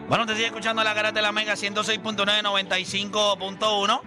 Bueno, 0.08 0.24
te 0.26 0.34
sigue 0.34 0.46
escuchando 0.46 0.82
la 0.82 0.94
cara 0.94 1.12
de 1.12 1.20
la 1.20 1.32
Mega 1.32 1.54
106.9, 1.54 2.42
95.1. 2.42 4.00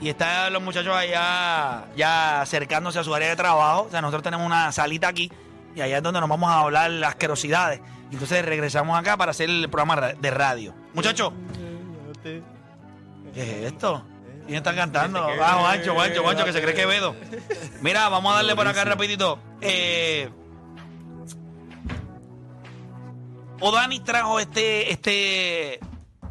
Y 0.00 0.08
están 0.10 0.52
los 0.52 0.60
muchachos 0.62 0.94
allá 0.94 1.86
ya 1.96 2.42
acercándose 2.42 2.98
a 2.98 3.04
su 3.04 3.14
área 3.14 3.28
de 3.30 3.36
trabajo. 3.36 3.84
O 3.84 3.90
sea, 3.90 4.00
nosotros 4.02 4.22
tenemos 4.22 4.44
una 4.44 4.70
salita 4.72 5.08
aquí 5.08 5.30
y 5.74 5.80
allá 5.80 5.98
es 5.98 6.02
donde 6.02 6.20
nos 6.20 6.28
vamos 6.28 6.50
a 6.50 6.60
hablar 6.60 6.90
las 6.90 7.10
asquerosidades. 7.10 7.80
Entonces 8.12 8.44
regresamos 8.44 8.98
acá 8.98 9.16
para 9.16 9.30
hacer 9.30 9.48
el 9.48 9.68
programa 9.70 9.96
ra- 9.96 10.12
de 10.14 10.30
radio. 10.30 10.74
Muchachos, 10.94 11.32
¿qué 12.22 12.42
es 13.42 13.72
esto? 13.72 14.04
¿Quién 14.46 14.58
está 14.58 14.74
cantando? 14.74 15.26
Ah, 15.40 15.58
Juancho, 15.60 15.94
Juancho, 15.94 16.22
Juancho, 16.22 16.44
que 16.44 16.52
se 16.52 16.60
cree 16.62 16.74
que 16.74 16.86
vedo. 16.86 17.16
Mira, 17.80 18.08
vamos 18.08 18.32
a 18.32 18.36
darle 18.36 18.54
por 18.54 18.66
acá 18.68 18.84
rapidito. 18.84 19.38
Eh, 19.60 20.28
O'Dani 23.60 24.00
trajo 24.00 24.38
este, 24.38 24.92
este, 24.92 25.80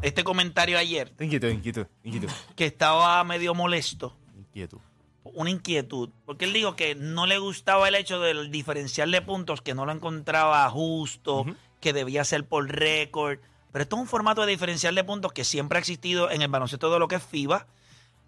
este 0.02 0.24
comentario 0.24 0.78
ayer 0.78 1.12
Inquietud, 1.18 1.48
inquietud, 1.48 1.86
inquietud, 2.04 2.30
que 2.54 2.66
estaba 2.66 3.22
medio 3.24 3.54
molesto, 3.54 4.16
inquietud. 4.36 4.78
una 5.24 5.50
inquietud, 5.50 6.10
porque 6.24 6.44
él 6.44 6.52
dijo 6.52 6.76
que 6.76 6.94
no 6.94 7.26
le 7.26 7.38
gustaba 7.38 7.88
el 7.88 7.96
hecho 7.96 8.20
del 8.20 8.50
diferencial 8.50 9.10
de 9.10 9.22
puntos, 9.22 9.60
que 9.60 9.74
no 9.74 9.86
lo 9.86 9.92
encontraba 9.92 10.68
justo, 10.70 11.44
que 11.80 11.92
debía 11.92 12.24
ser 12.24 12.44
por 12.46 12.68
récord. 12.68 13.38
Pero 13.72 13.82
esto 13.82 13.96
es 13.96 14.02
un 14.02 14.08
formato 14.08 14.42
de 14.42 14.52
diferencial 14.52 14.94
de 14.94 15.04
puntos 15.04 15.32
que 15.32 15.44
siempre 15.44 15.78
ha 15.78 15.80
existido 15.80 16.30
en 16.30 16.42
el 16.42 16.48
baloncesto 16.48 16.90
de 16.92 16.98
lo 16.98 17.08
que 17.08 17.16
es 17.16 17.22
FIBA, 17.22 17.66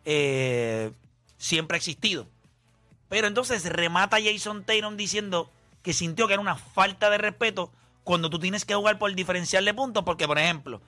eh, 0.04 0.90
siempre 1.38 1.76
ha 1.76 1.78
existido. 1.78 2.26
Pero 3.08 3.26
entonces 3.26 3.64
remata 3.64 4.18
Jason 4.22 4.64
Tatum 4.64 4.96
diciendo 4.96 5.50
que 5.82 5.92
sintió 5.92 6.26
que 6.26 6.34
era 6.34 6.42
una 6.42 6.56
falta 6.56 7.08
de 7.08 7.18
respeto 7.18 7.70
cuando 8.08 8.30
tú 8.30 8.38
tienes 8.38 8.64
que 8.64 8.74
jugar 8.74 8.98
por 8.98 9.14
diferencial 9.14 9.66
de 9.66 9.74
puntos, 9.74 10.02
porque 10.02 10.26
por 10.26 10.38
ejemplo, 10.38 10.80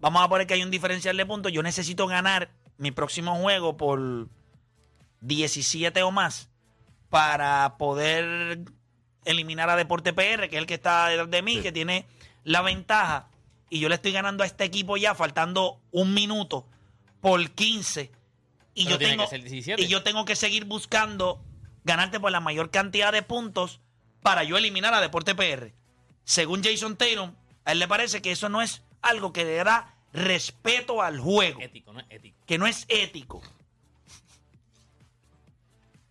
vamos 0.00 0.24
a 0.24 0.28
poner 0.28 0.48
que 0.48 0.54
hay 0.54 0.64
un 0.64 0.72
diferencial 0.72 1.16
de 1.16 1.24
puntos, 1.24 1.52
yo 1.52 1.62
necesito 1.62 2.08
ganar 2.08 2.50
mi 2.78 2.90
próximo 2.90 3.36
juego 3.36 3.76
por 3.76 4.26
17 5.20 6.02
o 6.02 6.10
más 6.10 6.48
para 7.10 7.76
poder 7.78 8.64
eliminar 9.24 9.70
a 9.70 9.76
Deporte 9.76 10.12
PR, 10.12 10.48
que 10.48 10.56
es 10.56 10.60
el 10.62 10.66
que 10.66 10.74
está 10.74 11.06
detrás 11.06 11.30
de 11.30 11.42
mí, 11.42 11.60
que 11.60 11.70
tiene 11.70 12.06
la 12.42 12.60
ventaja, 12.60 13.28
y 13.70 13.78
yo 13.78 13.88
le 13.88 13.94
estoy 13.94 14.10
ganando 14.10 14.42
a 14.42 14.46
este 14.46 14.64
equipo 14.64 14.96
ya 14.96 15.14
faltando 15.14 15.80
un 15.92 16.12
minuto 16.12 16.66
por 17.20 17.48
15, 17.52 18.10
y 18.74 18.84
Pero 18.84 18.98
yo 18.98 18.98
tengo 18.98 19.22
que 19.22 19.30
ser 19.30 19.42
17. 19.42 19.80
y 19.80 19.86
yo 19.86 20.02
tengo 20.02 20.24
que 20.24 20.34
seguir 20.34 20.64
buscando 20.64 21.40
ganarte 21.84 22.18
por 22.18 22.32
la 22.32 22.40
mayor 22.40 22.72
cantidad 22.72 23.12
de 23.12 23.22
puntos 23.22 23.80
para 24.22 24.42
yo 24.42 24.58
eliminar 24.58 24.92
a 24.92 25.00
Deporte 25.00 25.36
PR. 25.36 25.78
Según 26.28 26.62
Jason 26.62 26.94
Tatum, 26.94 27.32
a 27.64 27.72
él 27.72 27.78
le 27.78 27.88
parece 27.88 28.20
que 28.20 28.30
eso 28.30 28.50
no 28.50 28.60
es 28.60 28.82
algo 29.00 29.32
que 29.32 29.44
le 29.44 29.64
da 29.64 29.94
respeto 30.12 31.00
al 31.00 31.18
juego 31.18 31.58
Ético, 31.62 31.90
no 31.94 32.00
es 32.00 32.06
ético. 32.10 32.36
que 32.44 32.58
no 32.58 32.66
es 32.66 32.84
ético. 32.88 33.40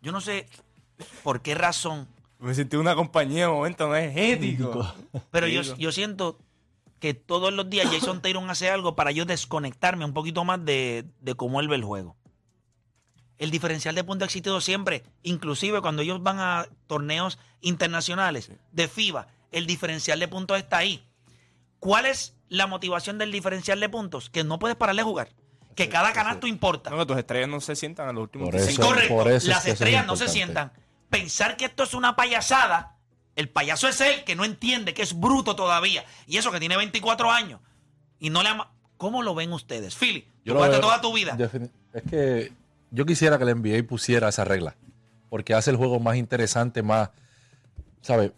Yo 0.01 0.11
no 0.11 0.19
sé 0.19 0.47
por 1.21 1.41
qué 1.43 1.53
razón, 1.53 2.07
Me 2.39 2.55
sentí 2.55 2.77
una 2.77 2.95
compañía 2.95 3.43
de 3.45 3.51
momento, 3.53 3.87
no 3.87 3.95
es 3.95 4.11
ético. 4.17 4.91
pero 5.29 5.45
yo, 5.47 5.61
yo 5.77 5.91
siento 5.91 6.39
que 6.99 7.13
todos 7.13 7.53
los 7.53 7.69
días 7.69 7.87
Jason 7.91 8.19
Tatum 8.19 8.49
hace 8.49 8.71
algo 8.71 8.95
para 8.95 9.11
yo 9.11 9.23
desconectarme 9.25 10.03
un 10.03 10.13
poquito 10.13 10.43
más 10.43 10.65
de, 10.65 11.05
de 11.21 11.35
cómo 11.35 11.59
él 11.59 11.67
ve 11.67 11.75
el 11.75 11.83
juego. 11.83 12.15
El 13.37 13.51
diferencial 13.51 13.93
de 13.93 14.03
puntos 14.03 14.23
ha 14.23 14.29
existido 14.29 14.61
siempre, 14.61 15.03
inclusive 15.21 15.79
cuando 15.81 16.01
ellos 16.01 16.23
van 16.23 16.39
a 16.39 16.65
torneos 16.87 17.37
internacionales 17.61 18.49
de 18.71 18.87
FIBA, 18.87 19.27
el 19.51 19.65
diferencial 19.67 20.19
de 20.19 20.27
puntos 20.27 20.57
está 20.57 20.77
ahí. 20.77 21.03
¿Cuál 21.79 22.05
es 22.05 22.35
la 22.49 22.67
motivación 22.67 23.17
del 23.17 23.31
diferencial 23.31 23.79
de 23.79 23.89
puntos? 23.89 24.29
Que 24.29 24.43
no 24.43 24.59
puedes 24.59 24.75
pararle 24.77 25.01
a 25.01 25.05
jugar, 25.05 25.29
que 25.75 25.89
cada 25.89 26.11
canasto 26.13 26.47
importa. 26.47 26.89
No, 26.89 26.97
que 26.97 27.05
tus 27.05 27.17
estrellas 27.17 27.49
no 27.49 27.61
se 27.61 27.75
sientan 27.75 28.09
a 28.09 28.13
los 28.13 28.23
últimos 28.23 28.49
Por 28.49 28.55
eso- 28.59 28.81
Correcto. 28.81 29.13
por 29.15 29.27
eso 29.27 29.37
es 29.37 29.45
Las 29.45 29.63
que 29.63 29.69
eso 29.71 29.73
es 29.75 29.81
estrellas 29.81 30.05
no 30.07 30.15
se 30.15 30.27
sientan. 30.27 30.71
Pensar 31.09 31.55
que 31.57 31.65
esto 31.65 31.83
es 31.83 31.93
una 31.93 32.15
payasada, 32.15 32.95
el 33.35 33.49
payaso 33.49 33.87
es 33.87 34.01
él 34.01 34.23
que 34.23 34.35
no 34.35 34.43
entiende 34.43 34.93
que 34.93 35.03
es 35.03 35.17
bruto 35.17 35.55
todavía. 35.55 36.03
Y 36.25 36.37
eso 36.37 36.51
que 36.51 36.59
tiene 36.59 36.75
24 36.77 37.31
años. 37.31 37.61
Y 38.19 38.29
no 38.31 38.41
le 38.43 38.49
ama. 38.49 38.71
¿Cómo 38.97 39.21
lo 39.21 39.35
ven 39.35 39.53
ustedes? 39.53 39.95
Philly, 39.95 40.27
Yo 40.43 40.53
lo 40.53 40.59
jugaste 40.59 40.77
veo- 40.79 40.81
toda 40.81 41.01
tu 41.01 41.13
vida. 41.13 41.37
Es 41.93 42.03
que 42.09 42.51
yo 42.89 43.05
quisiera 43.05 43.37
que 43.37 43.43
el 43.43 43.49
NBA 43.51 43.83
pusiera 43.87 44.27
esa 44.29 44.43
regla. 44.43 44.75
Porque 45.29 45.53
hace 45.53 45.69
el 45.69 45.77
juego 45.77 45.99
más 45.99 46.15
interesante, 46.15 46.81
más. 46.81 47.11
¿Sabes? 48.01 48.31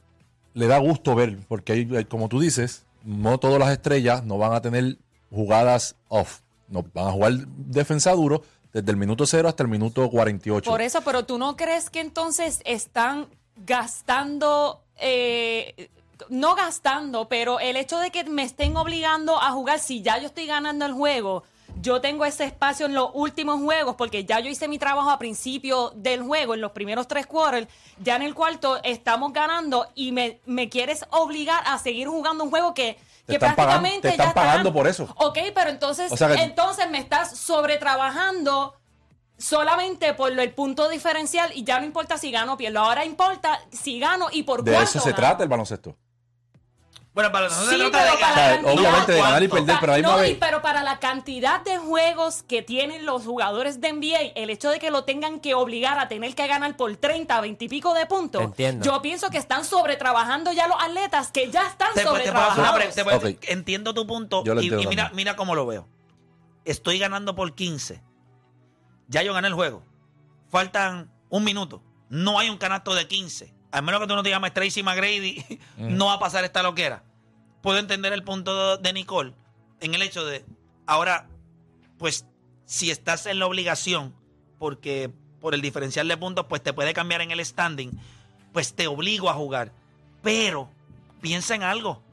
Le 0.60 0.68
da 0.68 0.78
gusto 0.78 1.16
ver. 1.16 1.38
Porque, 1.48 1.74
hay- 1.74 1.96
hay- 1.96 2.06
como 2.06 2.28
tú 2.30 2.40
dices, 2.40 2.84
no 3.04 3.38
todas 3.40 3.60
las 3.60 3.72
estrellas 3.72 4.24
no 4.26 4.38
van 4.38 4.54
a 4.54 4.62
tener 4.62 4.98
jugadas 5.32 5.96
off. 6.10 6.42
No, 6.68 6.86
van 6.94 7.08
a 7.08 7.12
jugar 7.12 7.34
defensa 7.48 8.12
duro 8.12 8.44
desde 8.74 8.92
el 8.92 8.98
minuto 8.98 9.26
0 9.26 9.48
hasta 9.50 9.64
el 9.64 9.70
minuto 9.70 10.08
48. 10.10 10.70
Por 10.70 10.82
eso, 10.82 11.02
pero 11.02 11.26
tú 11.26 11.38
no 11.40 11.56
crees 11.56 11.90
que 11.90 12.02
entonces 12.02 12.62
están 12.66 13.28
gastando, 13.56 14.84
eh, 14.98 15.90
no 16.30 16.54
gastando, 16.56 17.28
pero 17.30 17.60
el 17.60 17.76
hecho 17.78 17.98
de 18.00 18.12
que 18.12 18.24
me 18.26 18.44
estén 18.44 18.76
obligando 18.78 19.42
a 19.42 19.52
jugar, 19.52 19.80
si 19.80 20.02
ya 20.02 20.20
yo 20.20 20.28
estoy 20.28 20.46
ganando 20.46 20.86
el 20.86 20.94
juego, 20.94 21.44
yo 21.82 22.02
tengo 22.02 22.26
ese 22.26 22.44
espacio 22.46 22.86
en 22.88 22.94
los 22.94 23.10
últimos 23.14 23.62
juegos, 23.62 23.96
porque 23.96 24.26
ya 24.26 24.40
yo 24.40 24.50
hice 24.50 24.68
mi 24.68 24.78
trabajo 24.80 25.10
a 25.10 25.20
principio 25.20 25.92
del 25.96 26.22
juego, 26.24 26.54
en 26.54 26.62
los 26.62 26.72
primeros 26.72 27.08
tres 27.08 27.26
quarters, 27.28 27.68
ya 28.02 28.16
en 28.16 28.22
el 28.24 28.34
cuarto 28.36 28.80
estamos 28.84 29.32
ganando 29.34 29.88
y 29.96 30.12
me, 30.12 30.40
me 30.46 30.68
quieres 30.70 31.06
obligar 31.12 31.64
a 31.66 31.78
seguir 31.78 32.08
jugando 32.08 32.44
un 32.44 32.50
juego 32.50 32.74
que... 32.74 32.98
Te 33.26 33.34
que 33.38 33.46
están 33.46 33.56
pagando- 33.56 33.82
prácticamente 33.82 34.02
te 34.08 34.10
están 34.16 34.28
ya 34.30 34.34
pagando 34.34 34.70
gan- 34.72 34.74
por 34.74 34.88
eso. 34.88 35.08
Ok, 35.18 35.38
pero 35.54 35.70
entonces, 35.70 36.12
O 36.12 36.18
sea 36.18 36.30
que- 36.30 36.42
entonces 36.42 36.90
me 36.90 36.98
estás 36.98 37.38
sobretrabajando 37.38 38.76
solamente 39.38 40.14
por 40.14 40.38
el 40.38 40.52
punto 40.54 40.90
diferencial 40.90 41.52
y 41.54 41.64
ya 41.64 41.80
no 41.80 41.86
importa 41.86 42.18
si 42.18 42.32
gano 42.32 42.54
o 42.54 42.58
pierdo. 42.58 42.80
Ahora 42.80 43.06
importa 43.06 43.60
si 43.72 44.00
gano 44.00 44.28
y 44.32 44.44
por 44.44 44.64
de 44.64 44.72
cuánto 44.74 44.90
eso 44.90 45.00
se 45.00 45.12
gano. 45.12 45.16
trata 45.18 45.44
el 45.44 45.50
baloncesto. 45.50 45.96
Bueno, 47.12 47.32
para 47.32 47.50
no 47.50 47.56
se 47.56 47.72
Sí, 47.72 47.78
trata 47.78 47.98
pero 47.98 48.06
de 48.06 48.14
O 48.14 48.18
sea, 48.18 48.74
obviamente 48.74 49.12
de 49.14 49.22
ganar 49.22 49.44
y 49.44 49.48
perder, 49.48 49.78
pero 49.82 49.92
a 49.94 49.98
la 49.98 50.02
misma 50.04 50.18
no, 50.18 50.26
y- 50.26 50.36
pero 50.36 50.62
para 50.62 50.84
la 50.84 51.00
cantidad 51.00 51.60
de 51.62 51.78
juegos 51.80 52.44
que 52.44 52.62
tienen 52.62 53.06
los 53.06 53.26
jugadores 53.26 53.82
de 53.82 53.90
NBA, 53.90 54.32
el 54.36 54.50
hecho 54.52 54.70
de 54.70 54.78
que 54.80 54.92
lo 54.92 55.04
tengan 55.06 55.40
que 55.40 55.56
obligar 55.56 55.98
a 55.98 56.08
tener 56.08 56.36
que 56.36 56.46
ganar 56.48 56.78
por 56.78 56.96
30, 56.96 57.42
20 57.42 57.66
y 57.66 57.68
pico 57.68 57.94
de 57.96 58.06
puntos, 58.06 58.44
Entiendo. 58.44 58.86
yo 58.86 59.02
pienso 59.02 59.32
que 59.32 59.40
están 59.40 59.66
sobretrabajando 59.66 60.52
ya 60.54 60.68
los 60.68 60.78
atletas 60.80 61.32
que 61.32 61.50
ya 61.50 61.66
están 61.68 61.94
Te- 61.96 62.04
sobretrabajados. 62.04 62.84
Entiendo 63.48 63.94
tu 63.96 64.06
punto. 64.06 64.44
Yo 64.46 64.54
lo 64.54 64.62
y, 64.62 64.66
entiendo 64.66 64.84
y 64.84 64.88
mira, 64.96 65.12
mira 65.14 65.36
cómo 65.36 65.56
lo 65.56 65.66
veo. 65.66 65.88
Estoy 66.64 67.00
ganando 67.00 67.36
por 67.36 67.56
15. 67.56 68.04
Ya 69.08 69.24
yo 69.24 69.34
gané 69.34 69.48
el 69.48 69.56
juego. 69.56 69.84
Faltan 70.50 71.12
un 71.30 71.44
minuto. 71.44 71.82
No 72.10 72.38
hay 72.38 72.50
un 72.50 72.58
canasto 72.58 72.94
de 72.94 73.08
15. 73.08 73.54
Al 73.72 73.84
menos 73.84 74.02
que 74.02 74.08
tú 74.08 74.16
no 74.16 74.24
te 74.24 74.30
llames 74.30 74.54
Tracy 74.54 74.84
McGrady, 74.84 75.60
no 75.78 76.08
va 76.08 76.14
a 76.14 76.20
pasar 76.20 76.44
esta 76.44 76.64
loquera. 76.64 77.04
Puedo 77.62 77.78
entender 77.78 78.14
el 78.14 78.24
punto 78.24 78.78
de 78.78 78.94
Nicole 78.94 79.34
en 79.80 79.96
el 79.96 80.02
hecho 80.02 80.26
de, 80.26 80.46
ahora, 80.86 81.28
pues, 81.98 82.26
si 82.66 82.92
estás 82.92 83.26
en 83.26 83.40
la 83.40 83.48
obligación, 83.48 84.16
porque 84.58 85.12
por 85.40 85.54
el 85.54 85.62
diferencial 85.62 86.08
de 86.08 86.18
puntos, 86.18 86.46
pues 86.48 86.62
te 86.62 86.74
puede 86.74 86.94
cambiar 86.94 87.22
en 87.22 87.32
el 87.32 87.44
standing, 87.44 87.92
pues 88.54 88.74
te 88.74 88.88
obligo 88.88 89.30
a 89.30 89.34
jugar. 89.34 89.72
Pero 90.22 90.70
piensa 91.22 91.56
en 91.56 91.64
algo, 91.64 92.04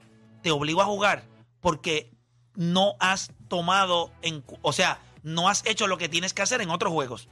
te 0.42 0.50
obligo 0.50 0.80
a 0.80 0.84
jugar 0.84 1.24
porque 1.60 2.10
no 2.54 2.94
has 3.00 3.32
tomado, 3.48 4.12
en, 4.22 4.44
o 4.62 4.72
sea, 4.72 5.00
no 5.22 5.48
has 5.48 5.66
hecho 5.66 5.86
lo 5.86 5.98
que 5.98 6.08
tienes 6.08 6.32
que 6.32 6.42
hacer 6.42 6.60
en 6.60 6.70
otros 6.70 6.92
juegos. 6.92 7.28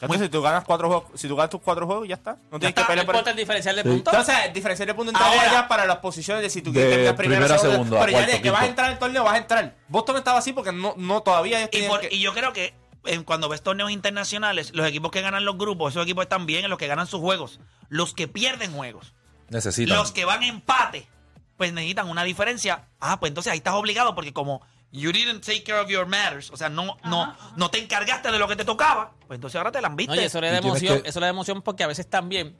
Entonces, 0.00 0.26
si 0.26 0.30
tú 0.30 0.40
ganas 0.42 0.64
cuatro 0.64 0.86
juegos, 0.88 1.20
si 1.20 1.26
tú 1.26 1.34
ganas 1.34 1.50
tus 1.50 1.60
cuatro 1.60 1.84
juegos, 1.86 2.06
ya 2.06 2.14
está. 2.14 2.36
No 2.52 2.58
tienes 2.58 2.68
está, 2.68 2.74
que 2.74 2.80
¿No 2.82 2.86
pelear 2.88 3.06
por 3.06 3.14
importa 3.16 3.30
el 3.32 3.36
diferencial 3.36 3.74
de 3.76 3.82
puntos? 3.82 4.12
Entonces, 4.14 4.36
el 4.46 4.52
diferencial 4.52 4.86
de 4.86 4.94
puntos 4.94 5.14
Ahora- 5.20 5.50
ya 5.52 5.66
para 5.68 5.86
las 5.86 5.96
posiciones 5.98 6.42
de 6.42 6.50
si 6.50 6.62
tú 6.62 6.72
quieres 6.72 6.90
terminar 6.92 7.16
primero, 7.16 7.38
primera 7.40 7.54
a 7.56 7.58
segundo, 7.58 7.74
segundo, 7.78 7.96
a 7.96 8.00
Pero 8.00 8.12
ya 8.12 8.18
cuarto, 8.18 8.32
de 8.36 8.42
que 8.42 8.50
vas 8.50 8.62
a 8.62 8.66
entrar 8.66 8.90
al 8.90 8.98
torneo, 9.00 9.24
vas 9.24 9.34
a 9.34 9.38
entrar. 9.38 9.74
Boston 9.88 10.16
estaba 10.16 10.38
así 10.38 10.52
porque 10.52 10.70
no, 10.72 10.94
no 10.96 11.20
todavía 11.22 11.68
Y, 11.72 11.82
por- 11.88 12.00
que- 12.00 12.14
y 12.14 12.20
yo 12.20 12.32
creo 12.32 12.52
que 12.52 12.74
en- 13.06 13.24
cuando 13.24 13.48
ves 13.48 13.62
torneos 13.62 13.90
internacionales, 13.90 14.70
los 14.72 14.86
equipos 14.86 15.10
que 15.10 15.20
ganan 15.20 15.44
los 15.44 15.58
grupos, 15.58 15.92
esos 15.94 16.04
equipos 16.04 16.22
están 16.22 16.46
bien 16.46 16.62
en 16.64 16.70
los 16.70 16.78
que 16.78 16.86
ganan 16.86 17.06
sus 17.08 17.20
juegos. 17.20 17.58
Los 17.88 18.14
que 18.14 18.28
pierden 18.28 18.72
juegos, 18.72 19.14
Necesitan. 19.48 19.96
los 19.96 20.12
que 20.12 20.24
van 20.24 20.42
empate, 20.44 21.08
pues 21.56 21.72
necesitan 21.72 22.08
una 22.08 22.22
diferencia. 22.22 22.84
Ah, 23.00 23.18
pues 23.18 23.30
entonces 23.30 23.50
ahí 23.52 23.58
estás 23.58 23.74
obligado 23.74 24.14
porque 24.14 24.32
como 24.32 24.62
you 24.92 25.12
didn't 25.12 25.40
take 25.44 25.64
care 25.64 25.78
of 25.80 25.88
your 25.88 26.06
matters, 26.06 26.50
o 26.50 26.56
sea, 26.56 26.68
no, 26.68 26.96
no, 27.04 27.34
no 27.56 27.70
te 27.70 27.78
encargaste 27.78 28.30
de 28.32 28.38
lo 28.38 28.48
que 28.48 28.56
te 28.56 28.64
tocaba, 28.64 29.12
pues 29.26 29.36
entonces 29.36 29.56
ahora 29.58 29.70
te 29.72 29.80
la 29.80 29.88
han 29.88 29.96
visto. 29.96 30.14
No, 30.14 30.20
y 30.20 30.24
eso 30.24 30.40
le 30.40 30.50
da 30.50 30.58
emoción, 30.58 31.02
que- 31.02 31.08
eso 31.08 31.20
le 31.20 31.26
da 31.26 31.30
emoción 31.30 31.62
porque 31.62 31.84
a 31.84 31.86
veces 31.86 32.08
también 32.08 32.56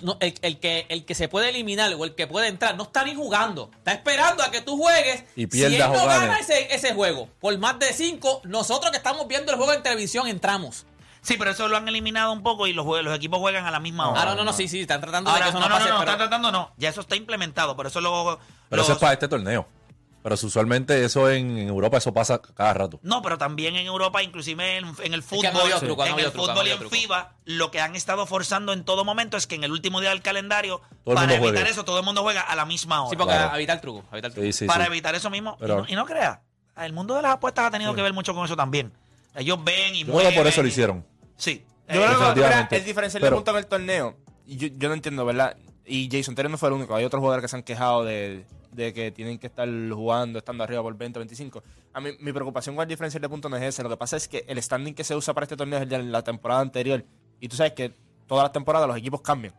no, 0.00 0.16
el, 0.20 0.34
el 0.42 0.58
que, 0.58 0.86
el 0.88 1.04
que 1.04 1.14
se 1.14 1.28
puede 1.28 1.48
eliminar 1.50 1.92
o 1.94 2.04
el 2.04 2.14
que 2.16 2.26
puede 2.26 2.48
entrar 2.48 2.76
no 2.76 2.82
está 2.82 3.04
ni 3.04 3.14
jugando. 3.14 3.70
Está 3.76 3.92
esperando 3.92 4.42
a 4.42 4.50
que 4.50 4.60
tú 4.60 4.76
juegues. 4.76 5.24
Y 5.36 5.46
pierdas 5.46 5.72
si 5.72 5.80
él 5.80 5.92
no 5.92 6.06
gana 6.06 6.38
ese, 6.40 6.74
ese 6.74 6.92
juego 6.92 7.28
por 7.40 7.56
más 7.58 7.78
de 7.78 7.92
cinco, 7.92 8.40
nosotros 8.44 8.90
que 8.90 8.96
estamos 8.96 9.26
viendo 9.28 9.52
el 9.52 9.56
juego 9.56 9.72
en 9.72 9.82
televisión 9.82 10.26
entramos. 10.26 10.84
Sí, 11.22 11.36
pero 11.38 11.52
eso 11.52 11.68
lo 11.68 11.76
han 11.78 11.88
eliminado 11.88 12.32
un 12.32 12.42
poco 12.42 12.66
y 12.66 12.74
los, 12.74 12.84
los 12.84 13.16
equipos 13.16 13.38
juegan 13.38 13.64
a 13.64 13.70
la 13.70 13.80
misma 13.80 14.10
hora. 14.10 14.22
Ah, 14.22 14.24
no, 14.26 14.34
no, 14.34 14.44
no, 14.44 14.52
sí, 14.52 14.68
sí, 14.68 14.80
están 14.82 15.00
tratando 15.00 15.30
de 15.30 15.34
Ahora, 15.36 15.46
que 15.46 15.50
eso 15.50 15.60
no, 15.60 15.68
no, 15.68 15.70
no, 15.70 15.76
pase. 15.78 15.88
no, 15.88 15.94
no, 15.94 16.00
pero- 16.00 16.10
están 16.12 16.28
tratando 16.28 16.52
no. 16.52 16.72
Ya 16.76 16.88
eso 16.90 17.00
está 17.00 17.16
implementado, 17.16 17.74
por 17.76 17.86
eso 17.86 18.00
luego 18.02 18.38
Pero 18.68 18.80
los- 18.80 18.86
eso 18.86 18.92
es 18.94 18.98
para 18.98 19.14
este 19.14 19.28
torneo. 19.28 19.66
Pero 20.24 20.36
usualmente 20.42 21.04
eso 21.04 21.28
en 21.30 21.58
Europa, 21.58 21.98
eso 21.98 22.14
pasa 22.14 22.40
cada 22.40 22.72
rato. 22.72 22.98
No, 23.02 23.20
pero 23.20 23.36
también 23.36 23.76
en 23.76 23.84
Europa, 23.86 24.22
inclusive 24.22 24.78
en, 24.78 24.86
en 25.02 25.12
el 25.12 25.22
fútbol, 25.22 25.42
no 25.52 25.78
truco, 25.78 26.06
en 26.06 26.18
el 26.18 26.32
truco, 26.32 26.46
no 26.46 26.52
fútbol 26.54 26.66
y 26.66 26.70
en 26.70 26.78
truco. 26.78 26.96
FIBA, 26.96 27.34
lo 27.44 27.70
que 27.70 27.80
han 27.82 27.94
estado 27.94 28.24
forzando 28.26 28.72
en 28.72 28.84
todo 28.86 29.04
momento 29.04 29.36
es 29.36 29.46
que 29.46 29.54
en 29.56 29.64
el 29.64 29.70
último 29.70 30.00
día 30.00 30.08
del 30.08 30.22
calendario, 30.22 30.80
para 31.04 31.24
evitar 31.24 31.38
juegue. 31.40 31.70
eso, 31.70 31.84
todo 31.84 31.98
el 31.98 32.06
mundo 32.06 32.22
juega 32.22 32.40
a 32.40 32.56
la 32.56 32.64
misma 32.64 33.02
hora. 33.02 33.10
Sí, 33.10 33.16
porque 33.16 33.34
Claro. 33.34 33.54
evitar 33.56 33.76
el 33.76 33.80
truco. 33.82 33.98
Evitar 34.12 34.30
el 34.30 34.32
truco. 34.34 34.46
Sí, 34.46 34.52
sí, 34.54 34.66
para 34.66 34.84
sí. 34.86 34.90
evitar 34.90 35.14
eso 35.14 35.28
mismo. 35.28 35.58
Pero- 35.60 35.80
y, 35.80 35.82
no, 35.82 35.88
y 35.90 35.94
no 35.94 36.06
crea, 36.06 36.40
el 36.78 36.94
mundo 36.94 37.14
de 37.16 37.20
las 37.20 37.32
apuestas 37.34 37.66
ha 37.66 37.70
tenido 37.70 37.94
que 37.94 38.00
ver 38.00 38.14
mucho 38.14 38.34
con 38.34 38.46
eso 38.46 38.56
también. 38.56 38.94
Ellos 39.36 39.62
ven 39.62 39.94
y 39.94 39.98
que 40.00 40.04
por 40.10 40.22
mueven 40.22 40.46
eso 40.46 40.62
lo 40.62 40.68
y- 40.68 40.70
hiciron. 40.70 41.06
Sí. 41.36 41.62
Yo 41.86 42.00
creo 42.02 42.34
que 42.70 42.76
el 42.76 42.84
diferencial 42.86 43.22
de 43.22 43.30
puntos 43.30 43.52
en 43.52 43.58
el 43.58 43.66
torneo, 43.66 44.16
yo, 44.46 44.68
yo 44.68 44.88
no 44.88 44.94
entiendo, 44.94 45.26
¿verdad? 45.26 45.54
Y 45.84 46.08
Jason 46.10 46.34
Terry 46.34 46.48
no 46.48 46.56
fue 46.56 46.70
el 46.70 46.76
único. 46.76 46.96
Hay 46.96 47.04
otros 47.04 47.20
jugadores 47.20 47.42
que 47.42 47.48
se 47.48 47.56
han 47.56 47.62
quejado 47.62 48.04
de, 48.04 48.46
de 48.74 48.92
que 48.92 49.10
tienen 49.10 49.38
que 49.38 49.46
estar 49.46 49.68
jugando 49.92 50.38
estando 50.38 50.64
arriba 50.64 50.82
por 50.82 50.96
20, 50.96 51.18
25. 51.18 51.62
A 51.92 52.00
mí, 52.00 52.10
mi 52.20 52.32
preocupación 52.32 52.74
con 52.74 52.82
el 52.82 52.88
diferencial 52.88 53.20
de 53.22 53.28
puntos 53.28 53.50
no 53.50 53.56
es 53.56 53.62
ese. 53.62 53.82
Lo 53.82 53.88
que 53.88 53.96
pasa 53.96 54.16
es 54.16 54.28
que 54.28 54.44
el 54.48 54.60
standing 54.62 54.94
que 54.94 55.04
se 55.04 55.14
usa 55.14 55.32
para 55.34 55.44
este 55.44 55.56
torneo 55.56 55.78
es 55.78 55.82
el 55.84 55.88
de 55.88 56.02
la 56.02 56.22
temporada 56.22 56.60
anterior. 56.60 57.04
Y 57.40 57.48
tú 57.48 57.56
sabes 57.56 57.72
que 57.72 57.92
todas 58.26 58.44
las 58.44 58.52
temporadas 58.52 58.88
los 58.88 58.96
equipos 58.96 59.20
cambian. 59.20 59.52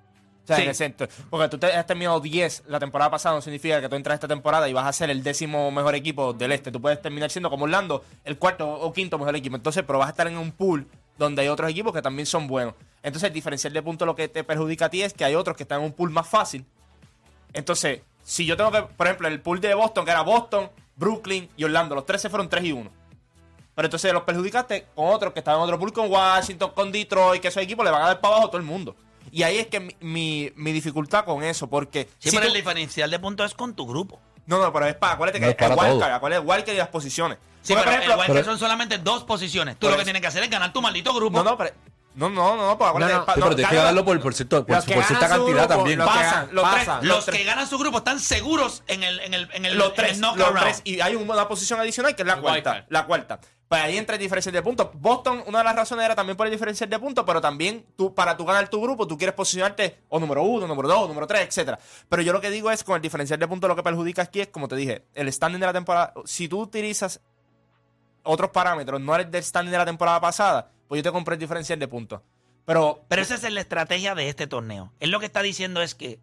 O 0.43 0.47
sea, 0.47 0.57
Sí. 0.57 0.61
en 0.63 0.69
el 0.69 0.75
centro. 0.75 1.07
Porque 1.29 1.49
tú 1.49 1.57
te 1.57 1.67
has 1.67 1.87
terminado 1.87 2.19
10 2.19 2.63
la 2.67 2.79
temporada 2.79 3.09
pasada, 3.09 3.33
no 3.35 3.41
significa 3.41 3.81
que 3.81 3.89
tú 3.89 3.95
entras 3.95 4.13
esta 4.15 4.27
temporada 4.27 4.69
y 4.69 4.73
vas 4.73 4.85
a 4.85 4.93
ser 4.93 5.09
el 5.09 5.23
décimo 5.23 5.71
mejor 5.71 5.95
equipo 5.95 6.33
del 6.33 6.51
este. 6.51 6.71
Tú 6.71 6.79
puedes 6.79 7.01
terminar 7.01 7.31
siendo 7.31 7.49
como 7.49 7.63
Orlando, 7.65 8.03
el 8.23 8.37
cuarto 8.37 8.69
o 8.69 8.93
quinto 8.93 9.17
mejor 9.17 9.35
equipo. 9.35 9.55
Entonces, 9.55 9.83
pero 9.87 9.97
vas 9.97 10.07
a 10.07 10.11
estar 10.11 10.27
en 10.27 10.37
un 10.37 10.51
pool 10.51 10.87
donde 11.17 11.41
hay 11.41 11.47
otros 11.47 11.71
equipos 11.71 11.93
que 11.93 12.01
también 12.01 12.27
son 12.27 12.45
buenos. 12.45 12.75
Entonces, 13.01 13.27
el 13.27 13.33
diferencial 13.33 13.73
de 13.73 13.81
puntos 13.81 14.05
lo 14.05 14.15
que 14.15 14.27
te 14.27 14.43
perjudica 14.43 14.85
a 14.85 14.89
ti 14.89 15.01
es 15.01 15.13
que 15.13 15.25
hay 15.25 15.33
otros 15.33 15.57
que 15.57 15.63
están 15.63 15.79
en 15.79 15.85
un 15.85 15.93
pool 15.93 16.11
más 16.11 16.27
fácil. 16.27 16.63
Entonces, 17.53 18.01
si 18.27 18.45
yo 18.45 18.57
tengo 18.57 18.71
que, 18.71 18.81
por 18.81 19.05
ejemplo, 19.05 19.27
el 19.27 19.39
pool 19.39 19.61
de 19.61 19.73
Boston, 19.75 20.03
que 20.03 20.09
era 20.11 20.21
Boston, 20.21 20.69
Brooklyn 20.95 21.47
y 21.55 21.63
Orlando, 21.63 21.93
los 21.93 22.05
tres 22.05 22.21
se 22.21 22.29
fueron 22.29 22.49
3 22.49 22.63
y 22.65 22.71
1. 22.71 22.89
Pero 23.75 23.85
entonces 23.85 24.11
los 24.13 24.23
perjudicaste 24.23 24.87
con 24.95 25.07
otros 25.13 25.31
que 25.33 25.39
estaban 25.39 25.59
en 25.59 25.65
otro 25.65 25.77
pool, 25.77 25.93
con 25.93 26.09
Washington, 26.11 26.71
con 26.73 26.91
Detroit, 26.91 27.41
que 27.41 27.49
esos 27.49 27.61
equipos 27.61 27.85
le 27.85 27.91
van 27.91 28.01
a 28.01 28.07
dar 28.07 28.21
para 28.21 28.33
abajo 28.35 28.47
a 28.47 28.51
todo 28.51 28.57
el 28.57 28.63
mundo. 28.65 28.95
Y 29.31 29.43
ahí 29.43 29.57
es 29.57 29.67
que 29.67 29.79
mi, 29.81 29.95
mi, 29.99 30.51
mi 30.55 30.71
dificultad 30.71 31.25
con 31.25 31.43
eso, 31.43 31.67
porque... 31.67 32.07
Sí, 32.19 32.29
si 32.29 32.35
pero 32.37 32.47
tú- 32.47 32.53
el 32.53 32.57
diferencial 32.61 33.11
de 33.11 33.19
puntos 33.19 33.45
es 33.51 33.53
con 33.53 33.75
tu 33.75 33.85
grupo. 33.85 34.19
No, 34.47 34.59
no, 34.59 34.71
pero 34.71 34.85
es 34.87 34.95
para, 34.95 35.13
acuérdate 35.13 35.39
No 35.39 35.45
que 35.47 35.51
es 35.51 35.55
para 35.57 35.73
el 35.73 35.79
wildcard, 35.93 36.13
acuérdate 36.13 36.41
el 36.43 36.47
wildcard 36.49 36.75
y 36.75 36.77
las 36.77 36.87
posiciones. 36.87 37.37
Sí, 37.61 37.73
Porque, 37.73 37.83
pero 37.83 37.83
por 37.83 37.91
ejemplo, 37.93 38.13
el 38.13 38.19
wildcard 38.19 38.35
pero- 38.35 38.45
son 38.45 38.59
solamente 38.59 38.97
dos 38.99 39.23
posiciones. 39.23 39.77
Tú 39.77 39.89
lo 39.89 39.97
que 39.97 40.03
tienes 40.03 40.21
que 40.21 40.27
hacer 40.27 40.43
es 40.43 40.49
ganar 40.49 40.71
tu 40.71 40.81
maldito 40.81 41.13
grupo. 41.13 41.37
no, 41.37 41.43
no, 41.43 41.57
pero... 41.57 41.71
No, 42.15 42.29
no, 42.29 42.55
no, 42.55 42.77
pues 42.77 42.89
acuérdate... 42.89 43.13
No, 43.13 43.19
no. 43.19 43.25
Sí, 43.25 43.31
pero 43.41 43.55
tienes 43.55 43.69
que 43.69 43.75
ganarlo 43.75 44.05
por, 44.05 44.19
por, 44.21 44.33
cierto, 44.33 44.65
por, 44.65 44.75
por 44.77 44.83
cierta 45.03 45.27
cantidad 45.27 45.67
grupo, 45.67 45.67
también. 45.67 45.99
los 45.99 46.07
que 46.07 46.13
Pasan, 46.15 46.31
ganan- 46.47 46.53
los 46.55 46.63
tres- 46.71 46.85
pasan. 46.85 47.07
los, 47.07 47.15
los 47.27 47.35
que 47.35 47.43
ganan 47.43 47.67
su 47.67 47.77
grupo 47.77 47.97
están 47.97 48.19
seguros 48.19 48.83
en 48.87 49.03
el, 49.03 49.19
en 49.19 49.33
el, 49.33 49.49
en 49.53 49.65
el, 49.65 49.77
los 49.77 49.89
en 49.89 49.93
tres, 49.95 50.11
el 50.13 50.21
los 50.21 50.53
tres, 50.55 50.81
y 50.85 51.01
hay 51.01 51.15
una 51.15 51.47
posición 51.47 51.79
adicional 51.79 52.15
que 52.15 52.21
es 52.21 52.27
la 52.27 52.35
El 52.35 52.41
cuarta. 52.41 52.85
La 52.89 53.05
cuarta. 53.05 53.39
Pues 53.67 53.81
ahí 53.81 53.97
entra 53.97 54.15
el 54.15 54.21
diferencial 54.21 54.53
de 54.53 54.61
puntos. 54.61 54.89
Boston, 54.93 55.43
una 55.47 55.57
de 55.57 55.63
las 55.65 55.75
razones 55.75 56.05
era 56.05 56.13
también 56.15 56.37
por 56.37 56.45
el 56.45 56.51
diferencial 56.53 56.87
de 56.89 56.99
puntos, 56.99 57.25
pero 57.25 57.41
también 57.41 57.83
tú, 57.97 58.13
para 58.13 58.37
tú 58.37 58.45
ganar 58.45 58.67
tu 58.69 58.79
grupo, 58.79 59.07
tú 59.07 59.17
quieres 59.17 59.33
posicionarte 59.35 59.97
o 60.07 60.19
número 60.19 60.43
uno, 60.43 60.67
número 60.67 60.87
dos, 60.87 61.07
número 61.07 61.25
tres, 61.25 61.47
etcétera. 61.47 61.79
Pero 62.07 62.21
yo 62.21 62.31
lo 62.31 62.39
que 62.39 62.51
digo 62.51 62.69
es, 62.69 62.83
con 62.83 62.95
el 62.95 63.01
diferencial 63.01 63.39
de 63.39 63.47
puntos, 63.47 63.67
lo 63.67 63.75
que 63.75 63.81
perjudica 63.83 64.21
aquí 64.21 64.41
es, 64.41 64.49
como 64.49 64.67
te 64.67 64.75
dije, 64.75 65.03
el 65.15 65.33
standing 65.33 65.59
de 65.59 65.65
la 65.65 65.73
temporada. 65.73 66.13
Si 66.25 66.47
tú 66.47 66.61
utilizas 66.61 67.19
otros 68.23 68.51
parámetros, 68.51 69.01
no 69.01 69.15
eres 69.15 69.31
del 69.31 69.43
standing 69.43 69.71
de 69.71 69.77
la 69.79 69.85
temporada 69.85 70.21
pasada, 70.21 70.69
pues 70.87 70.99
yo 70.99 71.03
te 71.03 71.11
compré 71.11 71.35
el 71.35 71.39
diferencial 71.39 71.79
de 71.79 71.87
puntos. 71.87 72.21
Pero, 72.65 73.05
Pero 73.07 73.21
esa 73.21 73.35
es 73.35 73.43
la 73.51 73.61
estrategia 73.61 74.15
de 74.15 74.27
este 74.29 74.47
torneo. 74.47 74.91
Él 74.99 75.11
lo 75.11 75.19
que 75.19 75.27
está 75.27 75.41
diciendo 75.41 75.81
es 75.81 75.93
que 75.95 76.19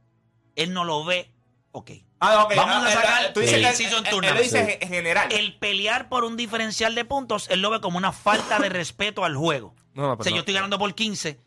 él 0.56 0.72
no 0.72 0.84
lo 0.84 1.04
ve. 1.04 1.30
Ok. 1.70 1.92
Ah, 2.20 2.44
ok. 2.44 2.54
Vamos 2.56 2.74
ah, 2.76 2.86
a 2.86 2.90
eh, 2.90 2.94
sacar 2.94 3.24
eh, 3.24 3.30
tú 3.32 3.40
dices 3.40 3.54
el 3.54 3.64
él 3.64 4.34
lo 4.34 4.42
dice 4.42 4.66
Sí. 4.66 4.78
en 4.80 4.88
general. 4.88 5.32
El 5.32 5.58
pelear 5.58 6.08
por 6.08 6.24
un 6.24 6.36
diferencial 6.36 6.94
de 6.94 7.04
puntos, 7.04 7.48
él 7.50 7.62
lo 7.62 7.70
ve 7.70 7.80
como 7.80 7.98
una 7.98 8.12
falta 8.12 8.58
de 8.58 8.68
respeto 8.68 9.24
al 9.24 9.36
juego. 9.36 9.74
No, 9.94 10.02
no, 10.02 10.12
o 10.12 10.16
pero 10.16 10.24
sea, 10.24 10.30
no. 10.30 10.36
yo 10.36 10.40
estoy 10.40 10.54
ganando 10.54 10.78
por 10.78 10.94
15. 10.94 11.40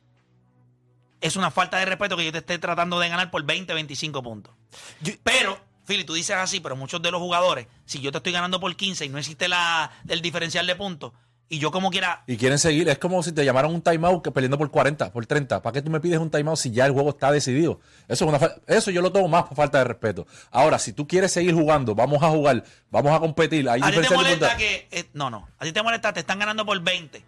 Es 1.21 1.35
una 1.35 1.51
falta 1.51 1.77
de 1.77 1.85
respeto 1.85 2.17
que 2.17 2.25
yo 2.25 2.31
te 2.31 2.39
esté 2.39 2.57
tratando 2.59 2.99
de 2.99 3.09
ganar 3.09 3.31
por 3.31 3.43
20, 3.43 3.73
25 3.73 4.21
puntos. 4.23 4.53
Yo- 5.01 5.13
pero, 5.23 5.59
Philly, 5.85 6.03
tú 6.03 6.13
dices 6.13 6.35
así, 6.35 6.59
pero 6.59 6.75
muchos 6.75 7.01
de 7.01 7.11
los 7.11 7.21
jugadores, 7.21 7.67
si 7.85 7.99
yo 7.99 8.11
te 8.11 8.17
estoy 8.17 8.31
ganando 8.33 8.59
por 8.59 8.75
15 8.75 9.05
y 9.05 9.09
no 9.09 9.17
existe 9.17 9.47
la, 9.47 9.91
el 10.07 10.21
diferencial 10.21 10.67
de 10.67 10.75
puntos, 10.75 11.13
y 11.47 11.59
yo 11.59 11.69
como 11.71 11.91
quiera 11.91 12.23
Y 12.25 12.37
quieren 12.37 12.57
seguir. 12.57 12.89
Es 12.89 12.97
como 12.97 13.21
si 13.21 13.31
te 13.31 13.45
llamaran 13.45 13.71
un 13.71 13.81
timeout 13.81 14.23
que 14.23 14.31
peleando 14.31 14.57
por 14.57 14.71
40, 14.71 15.11
por 15.11 15.25
30. 15.25 15.61
¿Para 15.61 15.73
qué 15.73 15.81
tú 15.81 15.91
me 15.91 15.99
pides 15.99 16.17
un 16.19 16.31
timeout 16.31 16.57
si 16.57 16.71
ya 16.71 16.85
el 16.87 16.91
juego 16.91 17.09
está 17.11 17.31
decidido? 17.31 17.79
Eso 18.07 18.25
es 18.25 18.29
una 18.29 18.39
fa- 18.39 18.55
eso 18.67 18.89
yo 18.91 19.01
lo 19.01 19.11
tomo 19.11 19.27
más 19.27 19.43
por 19.43 19.55
falta 19.55 19.77
de 19.77 19.83
respeto. 19.83 20.25
Ahora, 20.51 20.79
si 20.79 20.91
tú 20.93 21.07
quieres 21.07 21.31
seguir 21.31 21.53
jugando, 21.53 21.93
vamos 21.93 22.23
a 22.23 22.29
jugar, 22.29 22.63
vamos 22.89 23.11
a 23.13 23.19
competir. 23.19 23.69
Hay 23.69 23.79
¿A 23.83 23.91
ti 23.91 24.01
te 24.01 24.15
molesta 24.15 24.57
que.? 24.57 24.87
eh, 24.91 25.05
no, 25.13 25.29
no. 25.29 25.47
A 25.59 25.65
ti 25.65 25.71
te 25.71 25.83
molesta, 25.83 26.11
te 26.13 26.21
están 26.21 26.39
ganando 26.39 26.65
por 26.65 26.79
20. 26.81 27.23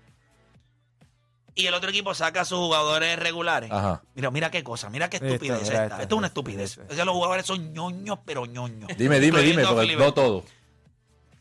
Y 1.56 1.66
el 1.66 1.74
otro 1.74 1.90
equipo 1.90 2.14
saca 2.14 2.42
a 2.42 2.46
sus 2.46 2.60
jugadores 2.60 3.18
regulares. 3.18 3.72
Ajá. 3.72 4.04
Mira, 4.14 4.30
mira 4.30 4.52
qué 4.52 4.64
cosa, 4.64 4.92
mira 4.92 5.10
qué 5.10 5.18
estupidez 5.18 5.64
esta. 5.64 5.84
esta, 5.86 6.02
Esto 6.04 6.16
es 6.16 6.18
una 6.20 6.28
estupidez. 6.28 6.78
O 6.88 6.94
sea, 6.94 7.04
los 7.04 7.16
jugadores 7.16 7.48
son 7.48 7.74
ñoños, 7.74 8.20
pero 8.26 8.46
ñoños. 8.46 8.90
Dime, 8.96 9.20
dime, 9.20 9.42
dime, 9.42 9.66
porque 9.66 9.96
no 9.96 10.14
todo. 10.14 10.44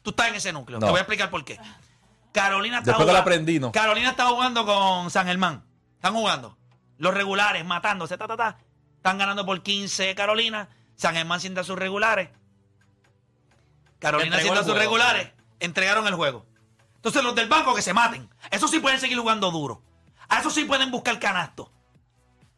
Tú 0.03 0.11
estás 0.11 0.29
en 0.29 0.37
ese 0.37 0.53
núcleo. 0.55 0.79
No. 0.79 0.87
Te 0.87 0.91
voy 0.91 0.99
a 0.99 1.03
explicar 1.03 1.29
por 1.31 1.45
qué. 1.45 1.59
Carolina 2.41 2.79
está 2.79 2.91
Después 2.93 3.07
que 3.07 3.13
la 3.13 3.21
jugando- 3.21 3.31
aprendí, 3.31 3.59
¿no? 3.59 3.73
Carolina 3.73 4.11
está 4.11 4.27
jugando 4.27 4.67
con 4.67 5.11
San 5.11 5.27
Germán. 5.27 5.65
Están 5.95 6.13
jugando. 6.15 6.57
Los 6.99 7.15
regulares, 7.15 7.65
matándose, 7.65 8.17
ta, 8.19 8.27
ta, 8.29 8.37
ta. 8.37 8.59
Están 8.97 9.17
ganando 9.19 9.47
por 9.47 9.63
15 9.63 10.15
Carolina. 10.15 10.69
San 10.97 11.15
Germán 11.15 11.41
sienta 11.41 11.65
sus 11.65 11.79
regulares. 11.79 12.29
Carolina 13.99 14.39
sienta 14.39 14.59
sus 14.63 14.73
juego. 14.73 14.79
regulares. 14.81 15.33
Entregaron 15.61 16.07
el 16.07 16.15
juego. 16.15 16.45
Entonces 16.97 17.23
los 17.23 17.35
del 17.35 17.49
banco 17.49 17.75
que 17.75 17.83
se 17.83 17.95
maten. 17.95 18.29
Eso 18.51 18.69
sí 18.69 18.79
pueden 18.81 19.01
seguir 19.01 19.19
jugando 19.19 19.51
duro. 19.51 19.83
A 20.29 20.41
eso 20.41 20.51
sí 20.51 20.65
pueden 20.65 20.91
buscar 20.91 21.19
canasto. 21.19 21.73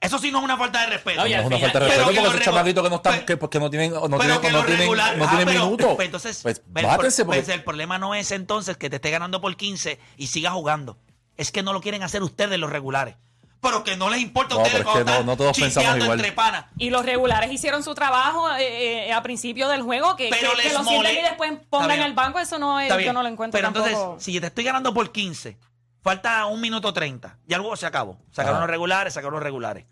Eso 0.00 0.18
sí 0.18 0.30
no 0.30 0.38
es 0.38 0.44
una 0.44 0.56
falta 0.56 0.80
de 0.82 0.86
respeto. 0.86 1.16
No, 1.24 1.28
No 1.28 1.34
es 1.40 1.44
una 1.46 1.58
falta 1.58 1.80
de 1.80 1.86
pero 1.86 1.88
respeto 1.88 1.98
que 1.98 2.04
porque 2.04 2.20
los 2.22 2.34
esos 2.34 2.44
chamaquitos 2.44 2.84
que 2.84 2.90
no 2.90 2.96
están, 2.96 3.12
pues- 3.14 3.24
que, 3.26 3.36
porque 3.36 3.58
no 3.60 3.70
tienen, 3.70 3.90
no 3.92 4.00
pero 4.00 4.18
tienen, 4.18 4.40
que 4.40 4.50
no 4.52 4.64
tienen, 4.64 4.86
no 5.18 5.24
Ah, 5.24 5.28
tienen 5.28 5.46
pero- 5.48 5.64
minutos. 5.64 5.94
pues 5.96 6.06
entonces, 6.06 6.40
pues 6.42 6.62
bátense 6.68 7.24
pues 7.24 7.38
porque 7.40 7.52
el 7.54 7.64
problema 7.64 7.98
no 7.98 8.14
es 8.14 8.30
entonces 8.30 8.76
que 8.76 8.88
te 8.90 8.96
esté 8.96 9.10
ganando 9.10 9.40
por 9.40 9.56
15 9.56 9.98
y 10.16 10.28
siga 10.28 10.50
jugando. 10.52 10.98
Es 11.36 11.50
que 11.50 11.62
no 11.62 11.72
lo 11.72 11.80
quieren 11.80 12.02
hacer 12.04 12.22
ustedes 12.22 12.58
los 12.58 12.70
regulares. 12.70 13.16
Pero 13.60 13.82
que 13.82 13.96
no 13.96 14.08
les 14.08 14.20
importa 14.20 14.54
a 14.54 14.58
No, 14.58 14.62
ustedes 14.62 14.78
que 14.78 14.84
cuando 14.84 15.04
no- 15.04 15.10
están 15.10 15.26
no 15.26 15.36
todos 15.36 15.58
pensamos 15.58 15.96
igual. 15.96 16.12
entre 16.20 16.30
panas. 16.30 16.66
Y 16.78 16.90
los 16.90 17.04
regulares 17.04 17.50
hicieron 17.50 17.82
su 17.82 17.92
trabajo 17.92 18.48
eh, 18.56 19.08
eh, 19.08 19.12
a 19.12 19.20
principio 19.24 19.68
del 19.68 19.82
juego, 19.82 20.14
que, 20.14 20.28
Pero 20.30 20.52
que- 20.52 20.62
que 20.62 21.12
y 21.18 21.22
después 21.22 21.52
pongan 21.68 22.00
el 22.02 22.12
banco, 22.12 22.38
eso 22.38 22.56
no 22.60 22.78
es, 22.78 22.88
yo 23.04 23.12
no 23.12 23.24
lo 23.24 23.28
encuentro 23.28 23.58
Pero 23.58 23.72
tampoco. 23.72 23.88
entonces, 23.88 24.24
si 24.24 24.38
te 24.40 24.46
estoy 24.46 24.62
ganando 24.62 24.94
por 24.94 25.10
15, 25.10 25.56
falta 26.02 26.46
un 26.46 26.60
minuto 26.60 26.92
30, 26.92 27.38
ya 27.46 27.56
el 27.56 27.62
juego 27.62 27.76
se 27.76 27.86
acabó. 27.86 28.18
Sacaron 28.30 28.56
Ajá. 28.56 28.66
los 28.66 28.70
regulares, 28.70 29.14
sacaron 29.14 29.34
los 29.34 29.42
regulares. 29.42 29.86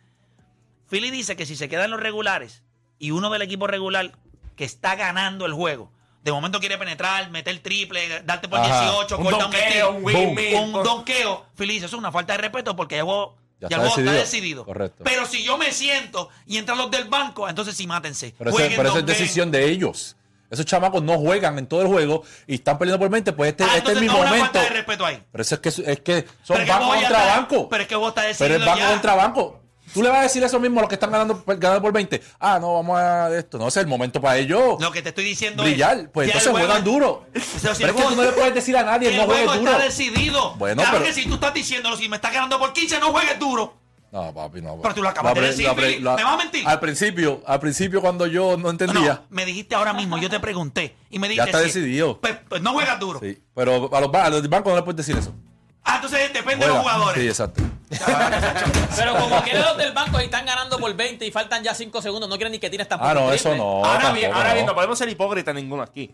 Philly 0.89 1.11
dice 1.11 1.37
que 1.37 1.47
si 1.47 1.57
se 1.57 1.69
quedan 1.69 1.91
los 1.91 2.01
regulares 2.01 2.63
y 2.99 3.11
uno 3.11 3.31
del 3.31 3.43
equipo 3.43 3.67
regular 3.67 4.13
que 4.57 4.65
está 4.65 4.95
ganando 4.95 5.47
el 5.47 5.53
juego, 5.53 5.91
de 6.23 6.33
momento 6.33 6.59
quiere 6.61 6.79
penetrar, 6.79 7.31
meter 7.31 7.59
triple, 7.61 8.23
darte 8.25 8.49
por 8.49 8.59
Ajá. 8.61 8.91
18, 8.93 9.19
Un 9.19 9.25
corta 9.25 9.47
un 9.47 9.53
donqueo, 9.53 10.01
steal, 10.01 10.55
un 10.65 10.73
donqueo, 10.83 11.47
Philly 11.57 11.75
dice, 11.75 11.87
eso 11.87 11.97
es 11.97 12.01
una 12.01 12.13
falta 12.13 12.33
de 12.33 12.39
respeto 12.39 12.75
porque 12.75 12.97
ya 12.97 13.01
el 13.01 13.07
juego, 13.07 13.37
Ya 13.61 13.69
ya 13.69 13.87
está 13.87 14.13
decidido. 14.13 14.65
Correcto. 14.65 15.05
Pero 15.05 15.27
si 15.27 15.43
yo 15.45 15.57
me 15.57 15.73
siento 15.73 16.29
y 16.47 16.57
entran 16.57 16.79
los 16.79 16.91
del 16.91 17.05
banco, 17.05 17.49
entonces 17.49 17.77
sí 17.77 17.87
mátense. 17.87 18.35
Pero, 18.39 18.51
eso 18.51 18.99
es 18.99 19.07
decisión 19.07 19.51
de 19.51 19.69
ellos. 19.71 20.17
Esos 20.51 20.65
chamacos 20.67 21.03
no 21.03 21.19
juegan 21.19 21.59
en 21.59 21.67
todo 21.67 21.83
el 21.83 21.89
juego 21.89 22.23
y 22.47 22.55
están 22.57 22.79
peleando 22.79 22.99
por 23.01 23.11
20, 23.11 23.33
pues 23.33 23.51
este, 23.51 23.65
Ah, 23.65 23.77
este 23.79 23.93
es 23.93 24.01
mi 24.01 24.07
no 24.07 24.15
momento. 24.15 24.37
falta 24.39 24.63
de 24.63 24.69
respeto 24.71 25.05
ahí. 25.07 25.23
Pero 25.33 25.43
eso 25.43 25.55
es 25.57 25.61
que, 25.61 25.69
es 25.69 26.01
que 26.01 26.25
son 26.43 26.57
Pero 26.57 26.61
es 26.61 26.65
que 26.65 26.71
banco 26.73 26.89
contra 26.95 27.25
banco. 27.25 27.69
Pero 27.69 27.83
es 27.83 27.89
que 27.89 27.97
vos 27.97 28.09
estás 28.09 28.37
Pero 28.39 28.55
es 28.57 28.65
banco 28.65 28.79
ya. 28.81 28.91
contra 28.91 29.15
banco. 29.15 29.61
Tú 29.95 30.03
le 30.03 30.09
vas 30.09 30.19
a 30.19 30.23
decir 30.23 30.43
eso 30.43 30.59
mismo 30.59 30.81
a 30.81 30.83
los 30.83 30.89
que 30.89 30.97
están 30.97 31.13
ganando, 31.13 31.43
ganando 31.47 31.81
por 31.81 31.93
20. 31.93 32.21
Ah, 32.41 32.59
no, 32.61 32.75
vamos 32.75 32.99
a 32.99 33.31
esto. 33.39 33.57
No, 33.57 33.69
es 33.69 33.77
el 33.77 33.87
momento 33.87 34.21
para 34.21 34.37
ellos. 34.37 34.77
Lo 34.81 34.91
que 34.91 35.01
te 35.01 35.11
estoy 35.11 35.23
diciendo 35.25 35.63
brillar. 35.63 35.97
es. 35.99 36.09
Pues 36.13 36.27
entonces 36.27 36.51
juegan 36.51 36.83
duro. 36.83 37.25
Pero 37.33 37.45
si 37.75 37.83
Pero 37.83 37.93
el 37.93 37.97
es 37.97 38.03
que 38.03 38.09
tú 38.09 38.17
no 38.17 38.23
le 38.25 38.33
puedes 38.33 38.55
decir 38.55 38.77
a 38.77 38.83
nadie, 38.83 39.11
el 39.11 39.17
no 39.17 39.27
juego 39.27 39.45
juegues 39.45 39.61
duro. 39.61 39.73
está 39.73 39.85
decidido. 39.85 40.55
Bueno, 40.57 40.83
claro 40.83 40.99
pero- 40.99 41.07
que 41.07 41.13
si 41.15 41.27
tú 41.29 41.35
estás 41.35 41.55
diciéndolo, 41.55 41.97
si 41.97 42.09
me 42.09 42.17
estás 42.17 42.33
ganando 42.33 42.59
por 42.59 42.73
15, 42.73 42.99
no 42.99 43.13
juegues 43.13 43.39
duro. 43.39 43.75
No, 44.13 44.33
papi, 44.33 44.63
no. 44.63 44.81
Pero 44.81 44.95
tú 44.95 45.03
lo 45.03 45.09
acabas 45.09 45.35
de 45.35 45.41
decir, 45.41 45.67
apre- 45.67 45.97
Philly. 45.97 46.01
¿Me 46.01 46.25
vas 46.25 46.35
a 46.35 46.37
mentir? 46.37 46.67
Al 46.67 46.81
principio, 46.81 47.43
al 47.47 47.61
principio 47.61 48.01
cuando 48.01 48.27
yo 48.27 48.57
no 48.57 48.71
entendía. 48.71 49.15
No, 49.15 49.27
me 49.31 49.45
dijiste 49.45 49.75
ahora 49.75 49.93
mismo, 49.93 50.17
yo 50.19 50.31
te 50.31 50.41
pregunté 50.41 50.97
y 51.11 51.19
me 51.19 51.29
dijiste. 51.29 51.51
está 51.51 51.59
sí. 51.61 51.67
decidido. 51.67 52.21
Pues, 52.21 52.37
pues 52.49 52.63
no 52.63 52.73
juegas 52.73 52.99
duro. 52.99 53.21
Sí, 53.21 53.43
pero 53.55 53.91
a 53.95 54.01
los, 54.01 54.15
a 54.15 54.31
los 54.31 54.49
bancos 54.49 54.71
no 54.71 54.77
les 54.77 54.85
puedes 54.85 54.97
decir 54.97 55.17
eso. 55.17 55.35
Ah, 55.89 55.97
entonces 55.97 56.33
depende 56.33 56.67
de 56.67 56.73
los 56.73 56.81
jugadores. 56.81 57.23
Sí, 57.23 57.29
exacto. 57.29 57.63
Pero 58.97 59.17
como 59.17 59.41
quieren 59.43 59.63
los 59.63 59.77
del 59.77 59.93
banco 59.93 60.21
y 60.21 60.25
están 60.25 60.45
ganando 60.45 60.79
por 60.79 60.93
20 60.95 61.25
y 61.25 61.31
faltan 61.31 61.63
ya 61.63 61.75
5 61.75 62.03
segundos, 62.03 62.29
no 62.29 62.37
quieren 62.37 62.51
ni 62.51 62.59
que 62.59 62.69
tires 62.69 62.89
tampoco. 62.89 63.09
Ah, 63.11 63.15
no, 63.15 63.33
eso 63.33 63.55
no. 63.55 63.85
ahora 63.85 64.13
bien, 64.13 64.33
ahora 64.33 64.53
bien, 64.55 64.67
no. 64.67 64.73
no 64.73 64.75
podemos 64.75 64.99
ser 64.99 65.09
hipócritas 65.09 65.55
ninguno 65.55 65.83
aquí. 65.83 66.13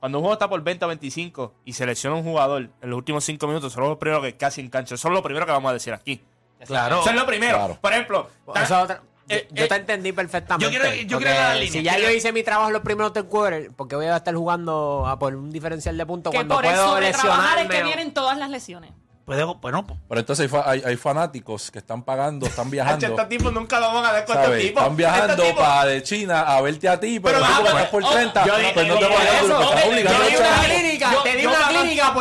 Cuando 0.00 0.18
un 0.18 0.22
juego 0.22 0.32
está 0.32 0.48
por 0.48 0.60
20 0.60 0.84
o 0.84 0.88
25 0.88 1.54
y 1.64 1.74
selecciona 1.74 2.16
un 2.16 2.24
jugador 2.24 2.70
en 2.80 2.90
los 2.90 2.96
últimos 2.96 3.22
5 3.24 3.46
minutos, 3.46 3.72
son 3.72 3.84
los 3.84 3.98
primeros 3.98 4.24
que 4.24 4.36
casi 4.36 4.60
enganchan. 4.60 4.96
Eso 4.96 5.06
es 5.06 5.14
lo 5.14 5.22
primero 5.22 5.46
que 5.46 5.52
vamos 5.52 5.70
a 5.70 5.74
decir 5.74 5.92
aquí. 5.92 6.20
Claro. 6.66 7.00
Eso 7.00 7.10
es 7.10 7.16
lo 7.16 7.26
primero. 7.26 7.56
Claro. 7.58 7.78
Por 7.80 7.92
ejemplo, 7.92 8.28
Eso 8.54 8.62
es 8.64 8.70
otra- 8.72 9.02
yo, 9.28 9.36
Eh, 9.36 9.48
yo 9.52 9.64
eh, 9.64 9.68
te 9.68 9.74
entendí 9.76 10.12
perfectamente. 10.12 10.64
yo 10.74 10.80
quiero- 10.80 10.94
yo 11.08 11.18
quiero 11.18 11.32
la 11.34 11.54
línea, 11.54 11.72
Si 11.72 11.82
ya 11.82 11.94
quiero- 11.94 12.10
yo 12.10 12.16
hice 12.16 12.32
mi 12.32 12.42
trabajo 12.42 12.68
en 12.68 12.72
los 12.74 12.82
primeros 12.82 13.12
tres 13.12 13.24
quarters, 13.26 13.70
porque 13.76 13.94
voy 13.96 14.06
a 14.06 14.16
estar 14.16 14.34
jugando 14.34 15.06
a 15.06 15.18
por 15.18 15.34
un 15.36 15.50
diferencial 15.50 15.96
de 15.96 16.04
puntos 16.04 16.30
Que 16.32 16.38
cuando 16.38 16.56
por 16.56 16.64
el 16.66 16.72
puedo 16.72 16.88
sobretrabajar 16.88 17.58
es 17.58 17.64
lesionarme. 17.68 17.74
que 17.76 17.82
o- 17.82 17.86
vienen 17.86 18.14
todas 18.14 18.36
las 18.36 18.50
lesiones. 18.50 18.90
Puede- 19.24 19.44
bueno, 19.44 19.86
pues, 19.86 20.00
Pero 20.08 20.20
entonces 20.20 20.42
hay, 20.42 20.48
fa- 20.48 20.68
hay, 20.68 20.82
hay 20.84 20.96
fanáticos 20.96 21.70
que 21.70 21.78
están 21.78 22.02
pagando, 22.02 22.44
están 22.44 22.64
Hacho, 22.66 22.70
viajando. 22.72 23.06
estos 23.06 23.28
tipos 23.28 23.52
nunca 23.52 23.78
lo 23.78 23.94
van 23.94 24.04
a 24.04 24.12
dar 24.12 24.24
con 24.24 24.34
estos 24.36 24.48
¿sabes? 24.48 24.62
tipos. 24.66 24.82
Están 24.82 24.96
viajando 24.96 25.32
Estos 25.34 25.46
tipos- 25.46 25.62
para 25.64 25.84
de 25.86 26.02
China 26.02 26.40
a 26.42 26.60
verte 26.60 26.88
a 26.88 26.98
ti, 26.98 27.20
pero, 27.20 27.38
Pero 27.38 27.46
tú 27.46 27.52
porque 27.54 27.62
pues, 27.70 27.74
estás 27.84 27.90
por 27.90 28.04
oh, 28.04 28.10
30, 28.10 28.44
yo- 28.44 28.52
pues 28.74 28.88
no 28.88 28.94
yo- 28.94 28.98
te 28.98 29.06
voy 29.06 29.14
a 29.14 29.24
dar 29.24 29.44
eso, 29.44 29.62
estás 29.62 29.84
yo- 29.84 29.90
obligado 29.90 30.18
yo 30.18 30.22
a 30.22 30.26
Te 30.26 30.28
di 30.28 30.34
echar 30.34 30.48
una 30.66 30.71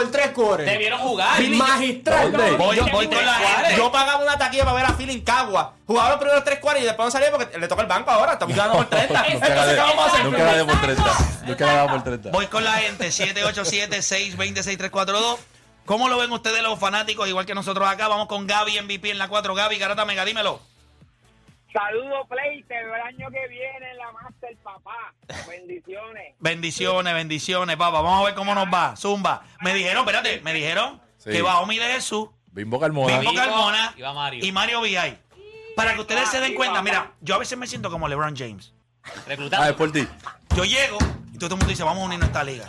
por 0.02 0.12
tres 0.12 0.30
quarters. 0.32 0.70
Debieron 0.70 1.00
jugar. 1.00 1.42
Magistral. 1.42 2.32
¿Dónde? 2.32 2.52
voy, 2.58 2.76
Yo- 2.78 2.86
voy 2.92 3.08
con 3.08 3.26
la 3.26 3.34
gente. 3.34 3.76
Yo 3.78 3.92
pagaba 3.92 4.24
una 4.24 4.38
taquilla 4.38 4.64
para 4.64 4.76
ver 4.76 4.86
a 4.86 4.94
Phil 4.98 5.10
en 5.10 5.22
Cagua. 5.22 5.74
Jugaba 5.88 6.10
los 6.10 6.18
primeros 6.20 6.44
tres 6.44 6.60
cuartos 6.60 6.84
y 6.84 6.86
después 6.86 7.06
no 7.08 7.12
salía 7.12 7.32
porque 7.32 7.58
le 7.58 7.68
toca 7.68 7.82
el 7.82 7.88
banco 7.88 8.12
ahora. 8.12 8.34
Estamos 8.34 8.56
ganando 8.56 8.78
por 8.78 8.90
30. 8.90 9.14
Nunca 9.14 9.32
Entonces, 9.48 9.76
¿qué 9.76 9.82
vamos 9.82 10.06
a 10.06 10.08
hacer? 10.08 10.26
Nunca 10.26 10.44
gané 10.44 10.66
por 10.66 10.82
30. 10.82 11.04
Nunca 11.46 11.66
gané 11.66 11.90
por 11.90 12.04
30. 12.04 12.30
Voy 12.32 12.48
con 12.48 12.64
la 12.64 12.74
gente, 12.74 13.12
787-620-6342. 13.12 15.38
¿Cómo 15.86 16.10
lo 16.10 16.18
ven 16.20 16.32
ustedes 16.32 16.62
los 16.62 16.80
fanáticos, 16.80 17.28
igual 17.28 17.46
que 17.46 17.56
nosotros 17.56 17.88
acá? 17.88 18.08
Vamos 18.08 18.28
con 18.28 18.46
Gaby 18.48 18.82
MVP 18.82 19.10
en 19.12 19.18
la 19.18 19.28
4. 19.28 19.54
Gaby, 19.56 19.78
Garata 19.78 20.06
Mega, 20.06 20.24
dímelo. 20.26 20.62
Saludos, 21.74 22.28
Play. 22.30 22.64
Te 22.64 22.74
veo 22.74 22.96
el 22.96 23.02
año 23.02 23.28
que 23.32 23.48
viene 23.48 23.92
en 23.92 23.98
la 23.98 24.12
Master, 24.12 24.58
papá. 24.64 25.14
Bendiciones. 25.48 26.36
Bendiciones, 26.40 27.14
bendiciones, 27.14 27.76
papá. 27.78 28.02
Vamos 28.02 28.22
a 28.22 28.26
ver 28.26 28.36
cómo 28.36 28.54
nos 28.54 28.66
va. 28.68 28.96
Zumba. 28.98 29.44
Me 29.62 29.74
dijeron, 29.74 30.00
espérate, 30.00 30.42
me 30.42 30.54
dijeron 30.54 31.02
Sí. 31.18 31.30
que 31.32 31.42
va 31.42 31.60
Omi 31.62 31.78
de 31.78 31.86
Jesús, 31.86 32.30
Bimbo 32.52 32.80
Carmona. 32.80 33.20
Vivo 33.20 33.34
Carmona 33.34 33.94
y 33.96 34.02
va 34.02 34.14
Mario. 34.14 34.44
y 34.46 34.52
Mario 34.52 34.82
VI. 34.82 35.18
Para 35.76 35.94
que 35.94 36.02
ustedes 36.02 36.28
se 36.30 36.40
den 36.42 36.56
cuenta, 36.56 36.82
mira, 36.82 37.12
yo 37.22 37.36
a 37.36 37.38
veces 37.38 37.58
me 37.58 37.68
siento 37.68 37.90
como 37.90 38.08
LeBron 38.08 38.36
James. 38.36 38.74
Reclutando. 39.28 39.66
Ah, 39.66 39.70
es 39.70 39.76
por 39.76 39.92
ti. 39.92 40.06
Yo 40.56 40.66
llego 40.66 40.98
y 41.34 41.38
todo 41.38 41.46
el 41.48 41.52
mundo 41.58 41.68
dice, 41.68 41.84
vamos 41.84 42.04
a 42.04 42.06
unirnos 42.08 42.26
a 42.28 42.32
esta 42.32 42.44
liga. 42.44 42.66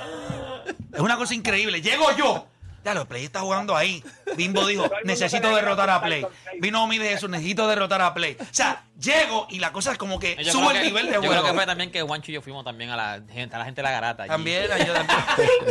Es 0.93 1.01
una 1.01 1.17
cosa 1.17 1.35
increíble. 1.35 1.81
Llego 1.83 2.15
yo. 2.17 2.47
Ya, 2.85 2.95
los 2.95 3.07
Play 3.07 3.25
está 3.25 3.41
jugando 3.41 3.77
ahí. 3.77 4.03
Bimbo 4.37 4.67
dijo, 4.67 4.91
necesito 5.05 5.55
derrotar 5.55 5.89
a 5.91 6.01
Play. 6.03 6.27
Vino 6.59 6.83
Omi 6.83 6.99
de 6.99 7.11
Jesús, 7.11 7.31
necesito 7.31 7.69
derrotar 7.69 8.01
a 8.03 8.13
Play. 8.13 8.37
O 8.41 8.45
sea, 8.51 8.83
llego 8.99 9.47
y 9.51 9.59
la 9.61 9.71
cosa 9.73 9.93
es 9.93 9.99
como 9.99 10.19
que 10.19 10.37
Yo 10.43 10.53
sube 10.53 10.73
el 10.73 10.79
que- 10.81 10.85
nivel 10.87 11.07
de 11.07 11.13
Yo 11.15 11.21
creo 11.21 11.33
que 11.33 11.39
juego. 11.41 11.55
fue 11.55 11.67
también 11.67 11.91
que 11.93 12.03
Juancho 12.03 12.31
y 12.31 12.35
yo 12.35 12.43
fuimos 12.43 12.65
también 12.65 12.91
a 12.91 12.97
la 12.97 13.21
gente, 13.33 13.55
a 13.55 13.59
la 13.61 13.65
gente 13.65 13.81
de 13.81 13.85
la 13.85 13.91
garata. 13.93 14.25
allí. 14.25 14.31
También 14.31 14.71
ayuda, 14.73 15.07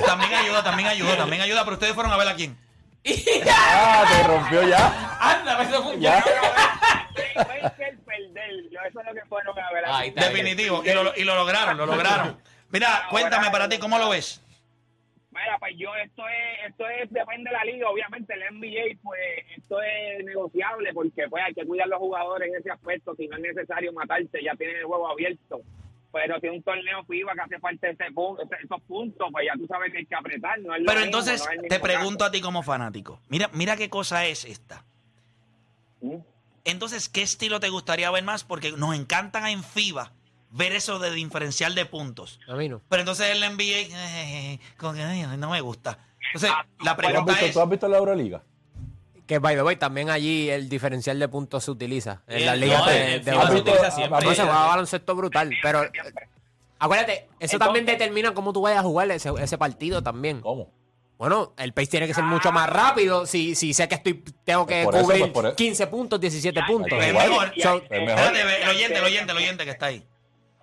también 0.06 0.34
ayuda, 0.34 0.64
también 0.64 0.88
ayuda, 0.90 1.18
también 1.18 1.42
ayuda, 1.42 1.64
pero 1.64 1.74
ustedes 1.74 1.94
fueron 1.94 2.12
a 2.14 2.18
ver 2.18 2.28
a 2.30 2.36
quién. 2.36 2.58
Ah, 3.54 4.06
te 4.10 4.24
rompió 4.28 4.64
ya. 4.68 5.18
Anda, 5.20 5.64
eso 5.64 5.84
fue 5.84 5.96
un 5.96 6.02
Ya. 6.02 6.24
Vencer, 7.36 7.98
perder. 8.06 8.70
Yo 8.72 8.80
eso 8.88 9.00
es 9.02 9.06
lo 9.08 9.14
que 9.14 9.26
fueron 9.28 9.56
a 9.60 10.00
ver. 10.02 10.14
Definitivo. 10.14 10.84
Y 10.86 10.94
lo, 10.94 11.14
y 11.16 11.24
lo 11.24 11.36
lograron, 11.36 11.78
lo 11.78 11.86
lograron. 11.86 12.40
Mira, 12.70 13.08
cuéntame 13.10 13.50
para 13.52 13.68
ti, 13.68 13.78
¿cómo 13.80 13.98
lo 13.98 14.10
ves? 14.10 14.40
Mira, 15.44 15.58
pues 15.60 15.74
yo, 15.78 15.96
esto 15.96 16.24
es, 16.28 16.70
esto 16.70 16.88
es, 16.90 17.10
depende 17.12 17.50
de 17.50 17.58
la 17.58 17.64
liga, 17.64 17.90
obviamente 17.90 18.34
el 18.34 18.42
NBA, 18.60 19.00
pues 19.02 19.20
esto 19.58 19.82
es 19.82 20.24
negociable 20.26 20.94
porque 20.94 21.28
pues 21.30 21.44
hay 21.44 21.54
que 21.54 21.66
cuidar 21.66 21.86
a 21.86 21.90
los 21.90 22.00
jugadores 22.00 22.50
en 22.50 22.60
ese 22.60 22.70
aspecto, 22.72 23.16
si 23.16 23.28
no 23.28 23.38
es 23.38 23.44
necesario 23.44 23.92
matarse, 23.94 24.44
ya 24.44 24.56
tienen 24.56 24.78
el 24.78 24.86
juego 24.86 25.10
abierto. 25.10 25.62
Pero 26.12 26.40
si 26.40 26.48
es 26.48 26.54
un 26.54 26.64
torneo 26.64 27.04
FIBA 27.06 27.34
que 27.34 27.42
hace 27.42 27.60
falta 27.60 27.88
ese 27.88 28.06
esos 28.06 28.82
puntos, 28.82 29.30
pues 29.32 29.46
ya 29.46 29.58
tú 29.58 29.66
sabes 29.66 29.92
que 29.92 30.00
hay 30.00 30.06
que 30.06 30.16
apretar. 30.16 30.60
No 30.60 30.76
es 30.76 30.82
lo 30.82 30.88
Pero 30.88 31.00
mismo, 31.00 31.06
entonces 31.06 31.46
no 31.46 31.62
es 31.64 31.70
te 31.70 31.80
pregunto 31.80 32.20
caso. 32.20 32.30
a 32.30 32.32
ti 32.32 32.42
como 32.42 32.64
fanático. 32.64 33.22
Mira, 33.30 33.50
mira 33.54 33.78
qué 33.78 33.90
cosa 33.90 34.26
es 34.26 34.44
esta. 34.44 34.84
¿Mm? 36.02 36.18
Entonces, 36.66 37.08
¿qué 37.08 37.22
estilo 37.22 37.60
te 37.60 37.70
gustaría 37.70 38.12
ver 38.12 38.24
más? 38.24 38.44
Porque 38.44 38.74
nos 38.74 38.94
encantan 38.94 39.48
en 39.48 39.64
FIBA 39.64 40.12
ver 40.52 40.74
eso 40.74 41.00
de 41.00 41.12
diferencial 41.12 41.74
de 41.76 41.86
puntos. 41.86 42.40
A 42.48 42.56
mí 42.56 42.70
no. 42.70 42.82
Pero 42.90 43.02
entonces 43.02 43.30
el 43.32 43.40
NBA, 43.44 43.88
eh, 43.92 44.60
no 45.38 45.50
me 45.50 45.62
gusta. 45.62 45.98
Entonces, 46.34 46.52
Ah, 46.54 46.66
la 46.80 46.84
¿Tú 46.84 46.90
has 46.90 46.96
pregunta 46.98 47.32
visto, 47.34 47.46
es, 47.48 47.54
tú 47.54 47.60
has 47.62 47.70
visto 47.70 47.88
la 47.88 47.98
Euroliga? 47.98 48.44
Que 49.28 49.40
by 49.40 49.56
the 49.56 49.64
way, 49.64 49.76
también 49.78 50.10
allí 50.10 50.50
el 50.50 50.68
diferencial 50.70 51.18
de 51.20 51.28
puntos 51.28 51.64
se 51.64 51.72
utiliza. 51.72 52.22
En 52.28 52.40
Eh, 52.42 52.46
la 52.46 52.52
no, 52.56 52.58
liga 52.58 52.80
en- 52.98 53.24
de, 53.24 53.32
se 53.32 53.38
baloncesto. 53.38 53.92
se 53.92 54.36
juega 54.44 54.66
baloncesto 54.68 55.16
brutal. 55.16 55.52
Pero 55.62 55.84
eh, 55.86 55.92
acuérdate, 56.80 57.28
eso 57.40 57.58
también 57.58 57.86
determina 57.86 58.34
cómo 58.34 58.52
tú 58.54 58.62
vayas 58.62 58.80
a 58.80 58.84
jugar 58.84 59.10
ese, 59.12 59.30
ese 59.40 59.58
partido 59.58 60.04
también. 60.04 60.42
¿Cómo? 60.42 60.70
Bueno, 61.18 61.54
el 61.58 61.72
pace 61.72 61.88
tiene 61.88 62.08
que 62.08 62.14
ser 62.16 62.24
mucho 62.24 62.52
más 62.52 62.68
rápido. 62.70 63.26
Si, 63.28 63.54
si 63.56 63.74
sé 63.76 63.88
que 63.88 63.96
estoy 63.96 64.24
tengo 64.44 64.66
que 64.66 64.84
Pues 64.84 64.96
eso, 64.98 65.06
cubrir 65.06 65.20
pues 65.22 65.32
por 65.32 65.46
eso. 65.48 65.56
15 65.56 65.88
puntos, 65.88 66.20
17 66.20 66.62
puntos. 66.68 67.00
es 67.02 67.14
mejor. 67.14 67.54
So- 67.62 67.84
Es 67.90 68.02
mejor. 68.02 68.10
Espérate, 68.36 68.64
el 68.64 68.70
oyente, 68.70 68.98
el 68.98 69.04
oyente, 69.06 69.32
el 69.32 69.38
oyente 69.38 69.66
que 69.66 69.72
está 69.72 69.86
ahí. 69.88 70.04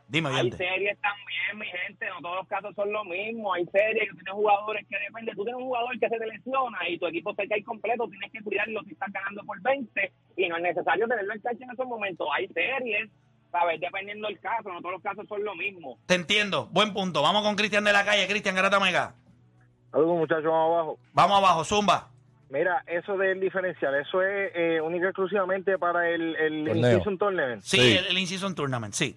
Dime, 0.09 0.31
Hay 0.31 0.51
series 0.53 0.99
también, 1.01 1.59
mi 1.59 1.67
gente, 1.67 2.07
no 2.09 2.21
todos 2.23 2.37
los 2.37 2.49
casos 2.49 2.75
son 2.75 2.91
lo 2.91 3.05
mismo. 3.05 3.53
Hay 3.53 3.67
series 3.67 4.09
que 4.09 4.15
tienen 4.15 4.35
jugadores 4.35 4.87
que 4.89 4.97
depende. 4.99 5.33
Tú 5.37 5.45
tienes 5.45 5.61
un 5.61 5.67
jugador 5.69 5.99
que 6.01 6.09
se 6.09 6.19
te 6.19 6.27
lesiona 6.27 6.79
y 6.89 6.99
tu 6.99 7.07
equipo 7.07 7.35
se 7.35 7.47
cae 7.47 7.63
completo, 7.63 8.09
tienes 8.09 8.33
que 8.33 8.41
cuidarlo 8.43 8.83
si 8.85 8.93
estás 8.93 9.13
ganando 9.13 9.45
por 9.45 9.61
20 9.61 10.13
y 10.39 10.49
no 10.49 10.57
es 10.57 10.63
necesario 10.63 11.07
tenerlo 11.07 11.35
en 11.35 11.41
cancha 11.41 11.65
en 11.65 11.71
esos 11.73 11.87
momentos. 11.87 12.27
Hay 12.35 12.49
series, 12.49 13.11
¿sabes? 13.53 13.81
Dependiendo 13.81 14.29
del 14.29 14.41
caso, 14.41 14.73
no 14.73 14.81
todos 14.81 14.95
los 14.95 15.03
casos 15.03 15.27
son 15.29 15.45
lo 15.45 15.55
mismo. 15.55 15.99
Te 16.07 16.15
entiendo. 16.15 16.69
Buen 16.73 16.95
punto. 16.95 17.21
Vamos 17.21 17.43
con 17.43 17.55
Cristian 17.55 17.85
de 17.85 17.93
la 17.93 18.05
calle. 18.07 18.27
Cristian 18.27 18.55
Garata 18.55 18.81
Mega. 18.81 19.15
Saludos 19.91 20.17
muchachos, 20.19 20.45
vamos 20.45 20.73
abajo. 20.75 20.99
Vamos 21.13 21.39
abajo, 21.39 21.65
Zumba. 21.65 22.09
Mira, 22.51 22.83
eso 22.87 23.19
del 23.19 23.41
diferencial, 23.41 23.95
eso 23.95 24.23
es 24.23 24.53
eh, 24.55 24.81
única 24.81 25.05
y 25.05 25.09
exclusivamente 25.09 25.77
para 25.77 26.09
el, 26.09 26.35
el 26.37 26.65
Torneo. 26.65 26.77
in-season 26.93 27.19
tournament. 27.19 27.63
Sí, 27.63 27.77
Sí. 27.79 27.97
El, 27.99 28.07
el 28.07 28.19
In-Season 28.19 28.55
Tournament, 28.55 28.95
sí. 28.95 29.15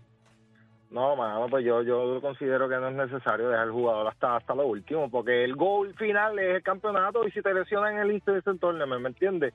No, 0.92 1.16
mano, 1.16 1.48
pues 1.50 1.64
yo, 1.66 1.82
yo 1.84 2.20
considero 2.22 2.68
que 2.68 2.76
no 2.76 2.90
es 2.90 2.96
necesario 2.96 3.48
dejar 3.50 3.68
el 3.68 3.72
jugador 3.72 4.08
hasta, 4.10 4.36
hasta 4.36 4.54
lo 4.54 4.68
último, 4.68 5.10
porque 5.10 5.44
el 5.46 5.56
goal 5.56 5.94
final 5.96 6.38
es 6.38 6.58
el 6.58 6.64
campeonato 6.64 7.26
y 7.26 7.32
si 7.32 7.42
te 7.42 7.54
lesionan 7.54 7.94
en 7.94 8.00
el 8.00 8.12
in-season 8.12 8.60
tournament, 8.60 9.02
¿me 9.02 9.08
entiendes? 9.10 9.54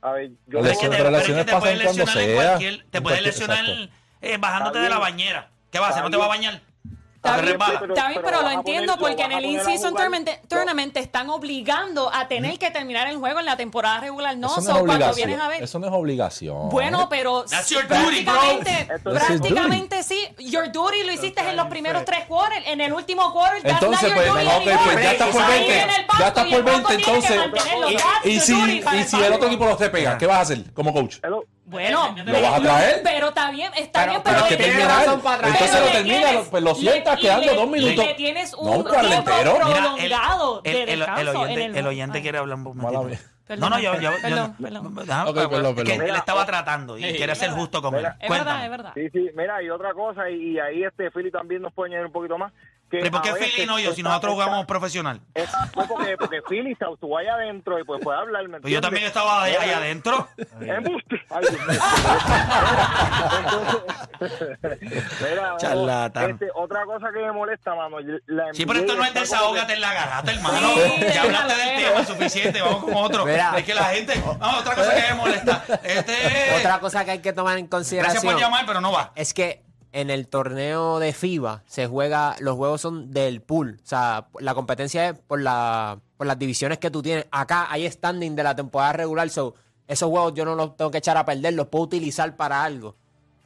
A 0.00 0.12
ver, 0.12 0.30
yo 0.46 0.60
es 0.60 0.78
que 0.78 0.88
te- 0.88 0.96
pero 0.96 1.08
es 1.10 1.12
que 1.12 1.18
lesiones 1.18 1.46
te 1.46 1.56
puedes 1.56 1.78
lesionar 1.78 2.18
en 2.18 2.34
cualquier. 2.36 2.84
Te 2.90 3.00
puedes 3.02 3.22
lesionar 3.22 3.64
eh, 4.22 4.36
bajándote 4.38 4.78
de 4.78 4.88
la 4.88 4.98
bañera. 4.98 5.50
¿Qué 5.70 5.78
va 5.78 5.86
a 5.88 5.90
hacer? 5.90 6.02
¿No 6.04 6.10
te 6.10 6.16
va 6.16 6.24
a 6.24 6.28
bañar? 6.28 6.60
Está 7.20 7.40
bien, 7.40 7.58
pero- 7.58 7.94
Está 7.94 8.08
bien, 8.08 8.20
pero 8.24 8.36
vas 8.42 8.44
lo 8.44 8.50
entiendo 8.60 8.92
poner- 8.96 9.16
porque 9.16 9.22
en 9.24 9.32
el 9.32 9.44
In-Season 9.44 9.92
tournament, 9.94 10.28
tournament 10.48 10.92
te 10.92 11.00
están 11.00 11.28
obligando 11.30 12.14
a 12.14 12.28
tener 12.28 12.58
que 12.60 12.70
terminar 12.70 13.08
el 13.08 13.16
juego 13.16 13.40
en 13.40 13.46
la 13.46 13.56
temporada 13.56 14.00
regular. 14.00 14.36
No, 14.36 14.46
Eso 14.46 14.62
so, 14.62 14.68
no 14.68 14.68
es 14.68 14.72
cuando 14.84 14.92
obligación. 14.94 15.26
vienes 15.26 15.44
a 15.44 15.48
ver. 15.48 15.62
Eso 15.64 15.78
no 15.80 15.86
es 15.88 15.92
obligación. 15.92 16.68
Bueno, 16.68 17.08
pero 17.08 17.44
That's 17.44 17.70
your 17.70 17.82
duty, 17.88 18.24
bro. 18.24 18.34
prácticamente, 18.34 18.88
prácticamente 19.02 20.02
sí. 20.02 20.28
Your 20.38 20.70
duty 20.70 21.02
lo 21.04 21.12
hiciste 21.12 21.40
en 21.48 21.56
los 21.56 21.66
primeros 21.66 22.04
tres 22.04 22.24
quarters. 22.26 22.66
En 22.66 22.80
el 22.80 22.92
último 22.92 23.32
quarter, 23.32 23.60
Entonces, 23.68 24.12
pues, 24.14 24.26
your 24.26 24.36
duty 24.36 24.46
ok, 24.46 24.54
anymore. 24.68 24.80
pues 24.92 25.02
ya 25.04 25.12
estás 25.12 25.28
por 25.30 25.42
Ahí 25.42 25.50
20. 25.50 25.66
viene 25.74 25.92
el 25.96 26.06
banco 26.06 26.16
Ya 26.20 26.28
estás 26.28 26.46
y 26.46 26.50
por 26.50 26.58
el 26.58 26.64
banco 26.64 26.88
20, 26.88 27.04
tiene 27.04 27.20
que 27.20 27.26
entonces. 27.34 27.38
mantenerlo. 27.38 27.88
Y, 28.24 28.40
si, 28.40 28.52
y 28.54 28.78
el 28.98 29.04
si 29.06 29.22
el 29.22 29.32
otro 29.32 29.46
equipo 29.48 29.64
los 29.66 29.78
te 29.78 29.90
pega, 29.90 30.16
¿qué 30.18 30.26
vas 30.26 30.36
a 30.38 30.40
hacer 30.42 30.72
como 30.72 30.92
coach? 30.92 31.16
Hello. 31.22 31.44
Bueno, 31.68 32.14
¿Lo 32.24 32.40
vas 32.40 32.54
a 32.54 32.60
traer? 32.62 33.00
Pero 33.04 33.28
está 33.28 33.50
bien, 33.50 33.70
está 33.76 34.00
Pero- 34.00 34.12
bien, 34.12 34.22
pero 34.24 34.36
pero, 34.36 34.46
Tienes 34.48 34.66
que 34.66 34.72
tiene 34.72 34.88
razón 34.88 35.20
para 35.20 35.38
traer. 35.38 35.54
Entonces 35.54 35.80
lo 35.80 35.86
termina, 35.92 36.28
tienes- 36.28 36.48
pues 36.48 36.62
lo 36.62 36.74
sientas 36.74 37.20
quedando 37.20 37.46
le- 37.46 37.54
dos 37.54 37.68
minutos. 37.68 38.06
le 38.06 38.14
tienes 38.14 38.52
No, 38.52 38.58
un 38.58 38.84
tiempo. 38.84 39.30
Mira, 39.98 40.18
el, 41.18 41.28
oyente, 41.28 41.64
en 41.64 41.76
el 41.76 41.86
oyente 41.86 42.16
Ay. 42.18 42.22
quiere 42.22 42.38
hablar 42.38 42.56
un 42.58 42.76
mía. 42.76 43.18
No, 43.58 43.70
no, 43.70 43.78
yo, 43.80 43.94
yo, 43.94 44.00
yo- 44.00 44.10
Perdón, 44.22 44.56
yo- 44.58 44.64
perdón. 44.64 44.94
déjame- 44.94 45.30
Ok, 45.30 45.50
perdón, 45.50 45.78
es 45.78 45.84
que 45.84 45.94
él 45.94 46.14
estaba 46.16 46.44
tratando 46.46 46.98
y 46.98 47.02
Sí, 47.04 47.14
quiere 47.16 47.34
ser 47.34 47.50
justo 47.50 47.80
con 47.80 47.94
él. 47.94 48.04
Es 48.20 48.26
Cuéntame. 48.26 48.38
verdad, 48.38 48.64
es 48.64 48.70
verdad. 48.70 48.92
Sí, 48.94 49.10
sí, 49.10 49.30
mira, 49.34 49.62
y 49.62 49.70
otra 49.70 49.94
cosa, 49.94 50.28
y, 50.30 50.52
y 50.52 50.58
ahí 50.58 50.84
este 50.84 51.10
Philly 51.10 51.30
también 51.30 51.62
nos 51.62 51.72
puede 51.72 51.90
añadir 51.90 52.06
un 52.06 52.12
poquito 52.12 52.36
más. 52.36 52.52
Que 52.90 52.98
¿Pero 52.98 53.10
por 53.10 53.22
qué 53.22 53.32
Philly 53.34 53.66
no 53.66 53.78
yo? 53.78 53.92
Si 53.94 54.02
nosotros 54.02 54.32
jugamos 54.34 54.66
profesional. 54.66 55.20
es- 55.34 55.48
fue 55.72 55.86
porque, 55.86 56.16
porque 56.18 56.40
Philly 56.48 56.74
se 56.74 56.84
estuvo 56.84 57.16
allá 57.18 57.34
adentro 57.34 57.78
y 57.78 57.84
pues 57.84 58.00
puede 58.02 58.18
hablar. 58.18 58.46
¿me 58.48 58.60
Pues 58.60 58.72
yo 58.72 58.80
también 58.80 59.04
estaba 59.04 59.42
ahí, 59.42 59.54
ahí 59.54 59.70
adentro. 59.70 60.28
Embuste. 60.60 61.20
Charlatán. 65.58 66.30
este, 66.30 66.48
otra 66.54 66.84
cosa 66.84 67.08
que 67.12 67.20
me 67.20 67.32
molesta, 67.32 67.74
mano. 67.74 67.96
la 68.26 68.52
Sí, 68.52 68.66
pero 68.66 68.80
esto 68.80 68.94
no 68.94 69.04
es 69.04 69.14
desahógate 69.14 69.74
en 69.74 69.80
la 69.80 69.94
garata, 69.94 70.32
hermano. 70.32 70.68
Sí, 70.74 71.06
ya 71.14 71.22
hablaste 71.22 71.54
del 71.56 71.84
tema 71.84 72.04
suficiente, 72.04 72.60
vamos 72.60 72.84
con 72.84 72.94
otro. 72.94 73.24
Mira. 73.24 73.54
Es 73.58 73.64
que 73.64 73.74
la 73.74 73.84
gente. 73.84 74.20
Vamos, 74.38 74.60
otra 74.60 74.74
cosa 74.74 74.94
que 74.94 75.02
me 75.08 75.14
molesta. 75.14 75.64
Este. 75.82 76.56
Otra 76.58 76.80
cosa 76.80 77.04
que 77.04 77.10
hay 77.12 77.18
que 77.20 77.32
tomar 77.32 77.58
en 77.58 77.66
Gracias 77.66 77.70
consideración 77.70 78.32
por 78.32 78.40
llamar, 78.40 78.64
pero 78.66 78.80
no 78.80 78.92
va. 78.92 79.12
es 79.14 79.32
que 79.34 79.62
en 79.92 80.10
el 80.10 80.28
torneo 80.28 80.98
de 80.98 81.12
FIBA 81.12 81.62
se 81.66 81.86
juega, 81.86 82.36
los 82.40 82.56
juegos 82.56 82.80
son 82.80 83.10
del 83.12 83.40
pool. 83.40 83.78
O 83.82 83.86
sea, 83.86 84.26
la 84.38 84.54
competencia 84.54 85.08
es 85.08 85.18
por, 85.18 85.40
la, 85.40 85.98
por 86.16 86.26
las 86.26 86.38
divisiones 86.38 86.78
que 86.78 86.90
tú 86.90 87.02
tienes. 87.02 87.26
Acá 87.30 87.66
hay 87.70 87.90
standing 87.90 88.36
de 88.36 88.42
la 88.42 88.54
temporada 88.54 88.92
regular. 88.92 89.28
So, 89.30 89.54
esos 89.86 90.10
juegos 90.10 90.34
yo 90.34 90.44
no 90.44 90.54
los 90.54 90.76
tengo 90.76 90.90
que 90.90 90.98
echar 90.98 91.16
a 91.16 91.24
perder, 91.24 91.54
los 91.54 91.68
puedo 91.68 91.84
utilizar 91.84 92.36
para 92.36 92.62
algo. 92.64 92.94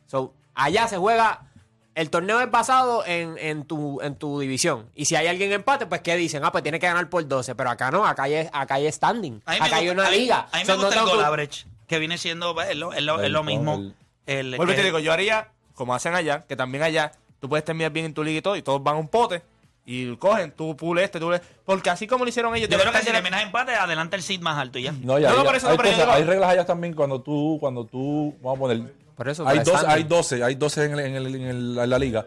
So, 0.06 0.34
allá 0.54 0.88
se 0.88 0.96
juega. 0.96 1.46
El 1.94 2.08
torneo 2.08 2.40
es 2.40 2.50
basado 2.50 3.04
en, 3.04 3.36
en, 3.38 3.64
tu, 3.64 4.00
en 4.00 4.16
tu 4.16 4.40
división. 4.40 4.88
Y 4.94 5.04
si 5.04 5.14
hay 5.14 5.26
alguien 5.26 5.52
empate, 5.52 5.84
pues 5.86 6.00
¿qué 6.00 6.16
dicen? 6.16 6.42
Ah, 6.42 6.50
pues 6.50 6.62
tiene 6.62 6.80
que 6.80 6.86
ganar 6.86 7.08
por 7.10 7.28
12. 7.28 7.54
Pero 7.54 7.68
acá 7.70 7.90
no, 7.90 8.06
acá 8.06 8.22
hay, 8.24 8.48
acá 8.50 8.74
hay 8.76 8.90
standing. 8.90 9.42
Acá 9.44 9.64
hay 9.76 9.86
gusta- 9.88 9.92
una 9.92 10.06
a 10.06 10.10
mí- 10.10 10.16
liga. 10.16 10.48
A 10.50 10.56
mí 10.56 10.62
me 10.62 10.64
So, 10.64 10.76
no 10.76 10.84
gusta 10.86 11.00
el 11.00 11.04
goal 11.06 11.18
que- 11.18 11.24
average, 11.24 11.66
que 11.86 11.98
viene 11.98 12.16
siendo 12.16 12.58
es 12.62 12.76
lo, 12.76 12.94
es 12.94 13.02
lo- 13.02 13.20
es 13.20 13.30
lo 13.30 13.40
El- 13.40 13.44
mismo. 13.46 13.74
el- 13.74 13.94
El, 14.24 14.56
Vuelvo 14.56 14.72
y 14.72 14.76
te 14.76 14.84
digo, 14.84 15.00
yo 15.00 15.12
haría 15.12 15.48
como 15.74 15.94
hacen 15.94 16.14
allá, 16.14 16.42
que 16.46 16.56
también 16.56 16.82
allá 16.82 17.12
tú 17.40 17.48
puedes 17.48 17.64
terminar 17.64 17.90
bien 17.92 18.06
en 18.06 18.14
tu 18.14 18.22
liga 18.22 18.38
y 18.38 18.42
todo, 18.42 18.56
y 18.56 18.62
todos 18.62 18.82
van 18.82 18.96
a 18.96 18.98
un 18.98 19.08
pote 19.08 19.42
y 19.84 20.14
cogen, 20.16 20.52
tú 20.52 20.76
pule 20.76 21.02
este, 21.04 21.18
tú 21.18 21.26
pule. 21.26 21.40
Porque 21.64 21.90
así 21.90 22.06
como 22.06 22.24
lo 22.24 22.28
hicieron 22.28 22.54
ellos, 22.54 22.68
Yo 22.68 22.78
creo 22.78 22.92
que 22.92 22.98
si 23.00 23.06
terminas 23.06 23.42
empate, 23.42 23.74
adelante 23.74 24.14
el 24.16 24.22
seed 24.22 24.40
más 24.40 24.56
alto 24.58 24.78
y 24.78 24.82
ya. 24.84 24.92
No, 24.92 25.18
ya, 25.18 25.30
No, 25.30 25.36
no, 25.36 25.42
ya- 25.42 25.46
por 25.48 25.56
eso 25.56 25.66
no, 25.66 25.72
hay, 25.72 25.78
cosas- 25.78 26.26
reglas 26.26 26.50
allá 26.50 26.64
también 26.64 26.94
cuando 26.94 27.20
tú, 27.20 27.56
cuando 27.60 27.84
tú, 27.84 28.34
vamos 28.40 28.58
a 28.58 28.60
poner, 28.60 28.94
Por 29.16 29.28
eso, 29.28 29.42
hay, 29.46 29.58
para 29.58 29.64
12, 29.64 29.78
standing. 29.78 29.96
hay 29.96 30.04
12, 30.04 30.44
hay 30.44 30.54
12 30.54 30.84
en, 30.84 30.92
el- 30.92 31.00
en 31.00 31.14
el- 31.16 31.34
en 31.34 31.42
el- 31.48 31.78
en 31.78 31.90
la 31.90 31.98
liga. 31.98 32.26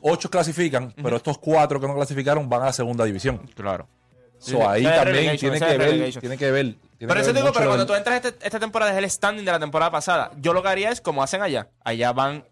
Ocho 0.00 0.30
clasifican, 0.30 0.92
pero 1.02 1.16
estos 1.16 1.36
cuatro 1.38 1.80
que 1.80 1.86
no 1.86 1.94
clasificaron 1.94 2.48
van 2.48 2.62
a 2.62 2.66
la 2.66 2.72
segunda 2.72 3.04
división. 3.04 3.38
Claro. 3.54 3.88
So, 4.38 4.50
Sí, 4.52 4.56
ahí 4.66 4.84
también 4.84 5.36
tiene 5.38 5.58
que, 5.58 5.78
ver, 5.78 6.12
tiene 6.20 6.36
que 6.36 6.50
ver. 6.50 6.64
tiene 6.66 6.76
Pero 6.98 7.14
que 7.14 7.20
eso 7.20 7.32
ver 7.32 7.34
digo, 7.42 7.52
pero 7.52 7.66
cuando 7.66 7.76
del- 7.78 7.86
tú 7.86 7.94
entras 7.94 8.24
este- 8.24 8.46
esta 8.46 8.60
temporada 8.60 8.92
es 8.92 8.98
el 8.98 9.10
standing 9.10 9.44
de 9.44 9.50
la 9.52 9.58
temporada 9.58 9.90
pasada. 9.90 10.30
Yo 10.40 10.52
lo 10.52 10.62
que 10.62 10.68
haría 10.68 10.90
es 10.90 11.00
como 11.00 11.22
hacen 11.22 11.40
allá. 11.42 11.68
Allá 11.82 12.12
van, 12.12 12.44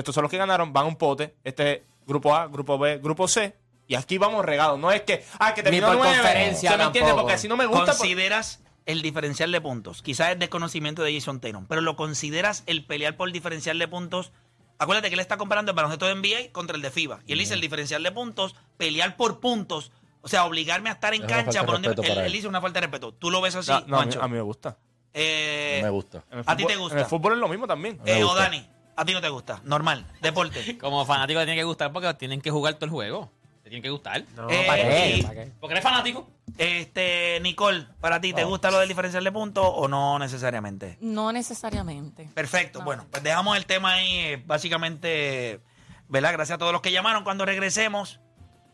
estos 0.00 0.14
son 0.14 0.22
los 0.22 0.30
que 0.30 0.38
ganaron, 0.38 0.72
van 0.72 0.84
a 0.84 0.88
un 0.88 0.96
pote. 0.96 1.34
Este 1.44 1.72
es 1.72 1.82
grupo 2.06 2.34
A, 2.34 2.46
grupo 2.46 2.78
B, 2.78 2.98
grupo 2.98 3.28
C. 3.28 3.56
Y 3.88 3.94
aquí 3.94 4.18
vamos 4.18 4.44
regados. 4.44 4.78
No 4.78 4.90
es 4.90 5.02
que, 5.02 5.24
ah, 5.38 5.54
que 5.54 5.62
terminó 5.62 5.86
por 5.88 5.98
conferencia 5.98 6.72
¿Se 6.72 6.76
me 6.76 6.84
entiende? 6.84 7.14
Porque 7.14 7.34
así 7.34 7.46
no 7.48 7.56
me 7.56 7.66
gusta. 7.66 7.84
pues- 7.86 7.98
Consideras 7.98 8.62
el 8.84 9.02
diferencial 9.02 9.52
de 9.52 9.60
puntos. 9.60 10.02
Quizás 10.02 10.30
es 10.32 10.38
desconocimiento 10.38 11.02
de 11.02 11.14
Jason 11.14 11.40
Tatum, 11.40 11.66
pero 11.66 11.80
lo 11.80 11.96
consideras 11.96 12.62
el 12.66 12.84
pelear 12.84 13.16
por 13.16 13.28
el 13.28 13.32
diferencial 13.32 13.78
de 13.78 13.86
puntos. 13.88 14.32
Acuérdate 14.78 15.08
que 15.08 15.14
él 15.14 15.20
está 15.20 15.36
comparando 15.38 15.70
el 15.72 15.76
baloncesto 15.76 16.06
de 16.06 16.14
NBA 16.16 16.52
contra 16.52 16.76
el 16.76 16.82
de 16.82 16.90
FIBA. 16.90 17.20
Y 17.26 17.32
él 17.32 17.38
dice 17.38 17.54
el 17.54 17.60
diferencial 17.60 18.02
de 18.02 18.12
puntos, 18.12 18.54
pelear 18.76 19.16
por 19.16 19.40
puntos. 19.40 19.92
O 20.20 20.28
sea, 20.28 20.44
obligarme 20.44 20.90
a 20.90 20.94
estar 20.94 21.14
en 21.14 21.22
Es 21.22 21.28
cancha 21.28 21.64
por 21.64 21.80
de 21.80 21.88
donde. 21.88 22.02
Él, 22.02 22.08
para 22.08 22.20
él 22.22 22.26
él. 22.26 22.32
dice 22.32 22.48
una 22.48 22.60
falta 22.60 22.80
de 22.80 22.86
respeto. 22.88 23.12
¿Tú 23.14 23.30
lo 23.30 23.40
ves 23.40 23.54
así, 23.54 23.70
No, 23.70 23.78
no, 23.78 23.80
a, 23.80 23.86
mí, 23.86 23.92
Juancho? 23.92 24.22
a 24.22 24.28
mí 24.28 24.34
me 24.34 24.42
gusta. 24.42 24.76
Eh, 25.14 25.80
me 25.82 25.90
gusta. 25.90 26.24
¿A 26.44 26.56
ti 26.56 26.66
te 26.66 26.76
gusta? 26.76 26.96
En 26.96 27.00
el 27.04 27.06
fútbol 27.08 27.34
es 27.34 27.38
lo 27.38 27.48
mismo 27.48 27.66
también. 27.66 27.98
Eh, 28.04 28.22
o. 28.22 28.34
Dani, 28.34 28.68
a 28.96 29.04
ti 29.04 29.12
no 29.12 29.20
te 29.20 29.28
gusta. 29.28 29.60
Normal, 29.64 30.06
deporte. 30.22 30.78
Como 30.80 31.04
fanático 31.06 31.40
te 31.40 31.46
tiene 31.46 31.60
que 31.60 31.64
gustar 31.64 31.92
porque 31.92 32.12
tienen 32.14 32.40
que 32.40 32.50
jugar 32.50 32.74
todo 32.74 32.86
el 32.86 32.90
juego. 32.90 33.30
Te 33.62 33.70
tiene 33.70 33.82
que 33.82 33.90
gustar. 33.90 34.22
No, 34.36 34.48
Eh, 34.48 34.64
¿para 34.66 34.82
qué? 34.82 35.20
¿Para 35.22 35.34
qué? 35.34 35.52
Porque 35.60 35.72
eres 35.74 35.82
fanático. 35.82 36.28
Este, 36.56 37.40
Nicole, 37.42 37.86
¿para 38.00 38.20
ti 38.20 38.32
te 38.32 38.44
gusta 38.44 38.70
lo 38.70 38.78
del 38.78 38.88
diferencial 38.88 39.24
de 39.24 39.32
puntos 39.32 39.64
o 39.68 39.88
no 39.88 40.18
necesariamente? 40.20 40.96
No 41.00 41.32
necesariamente. 41.32 42.30
Perfecto. 42.32 42.78
No. 42.78 42.84
Bueno, 42.84 43.06
pues 43.10 43.22
dejamos 43.24 43.56
el 43.56 43.66
tema 43.66 43.94
ahí, 43.94 44.08
eh, 44.18 44.42
básicamente, 44.46 45.60
¿verdad? 46.08 46.32
Gracias 46.32 46.54
a 46.54 46.58
todos 46.58 46.72
los 46.72 46.80
que 46.80 46.92
llamaron. 46.92 47.24
Cuando 47.24 47.44
regresemos, 47.44 48.20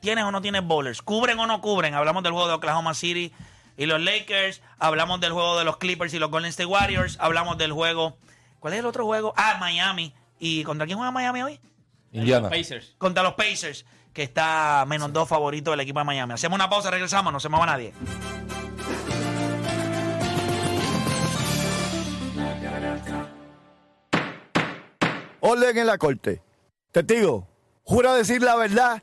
¿tienes 0.00 0.24
o 0.24 0.30
no 0.30 0.42
tienes 0.42 0.62
bowlers? 0.62 1.00
¿Cubren 1.02 1.38
o 1.38 1.46
no 1.46 1.60
cubren? 1.62 1.94
Hablamos 1.94 2.22
del 2.22 2.32
juego 2.32 2.48
de 2.48 2.54
Oklahoma 2.54 2.92
City 2.94 3.32
y 3.78 3.86
los 3.86 4.00
Lakers. 4.00 4.60
Hablamos 4.78 5.20
del 5.20 5.32
juego 5.32 5.58
de 5.58 5.64
los 5.64 5.78
Clippers 5.78 6.12
y 6.14 6.18
los 6.18 6.30
Golden 6.30 6.50
State 6.50 6.66
Warriors. 6.66 7.16
Hablamos 7.18 7.56
del 7.56 7.72
juego. 7.72 8.18
¿Cuál 8.62 8.74
es 8.74 8.78
el 8.80 8.86
otro 8.86 9.04
juego? 9.04 9.34
Ah, 9.36 9.56
Miami. 9.58 10.14
¿Y 10.38 10.62
contra 10.62 10.86
quién 10.86 10.96
juega 10.96 11.10
Miami 11.10 11.42
hoy? 11.42 11.60
Indiana. 12.12 12.48
Pacers. 12.48 12.94
Contra 12.96 13.24
los 13.24 13.34
Pacers, 13.34 13.84
que 14.12 14.22
está 14.22 14.84
menos 14.86 15.12
dos 15.12 15.28
favorito 15.28 15.72
del 15.72 15.80
equipo 15.80 15.98
de 15.98 16.04
Miami. 16.04 16.34
Hacemos 16.34 16.54
una 16.54 16.70
pausa, 16.70 16.88
regresamos, 16.88 17.32
no 17.32 17.40
se 17.40 17.48
mueva 17.48 17.66
nadie. 17.66 17.92
Orden 25.40 25.78
en 25.78 25.86
la 25.88 25.98
corte. 25.98 26.40
Testigo, 26.92 27.48
jura 27.82 28.14
decir 28.14 28.42
la 28.42 28.54
verdad 28.54 29.00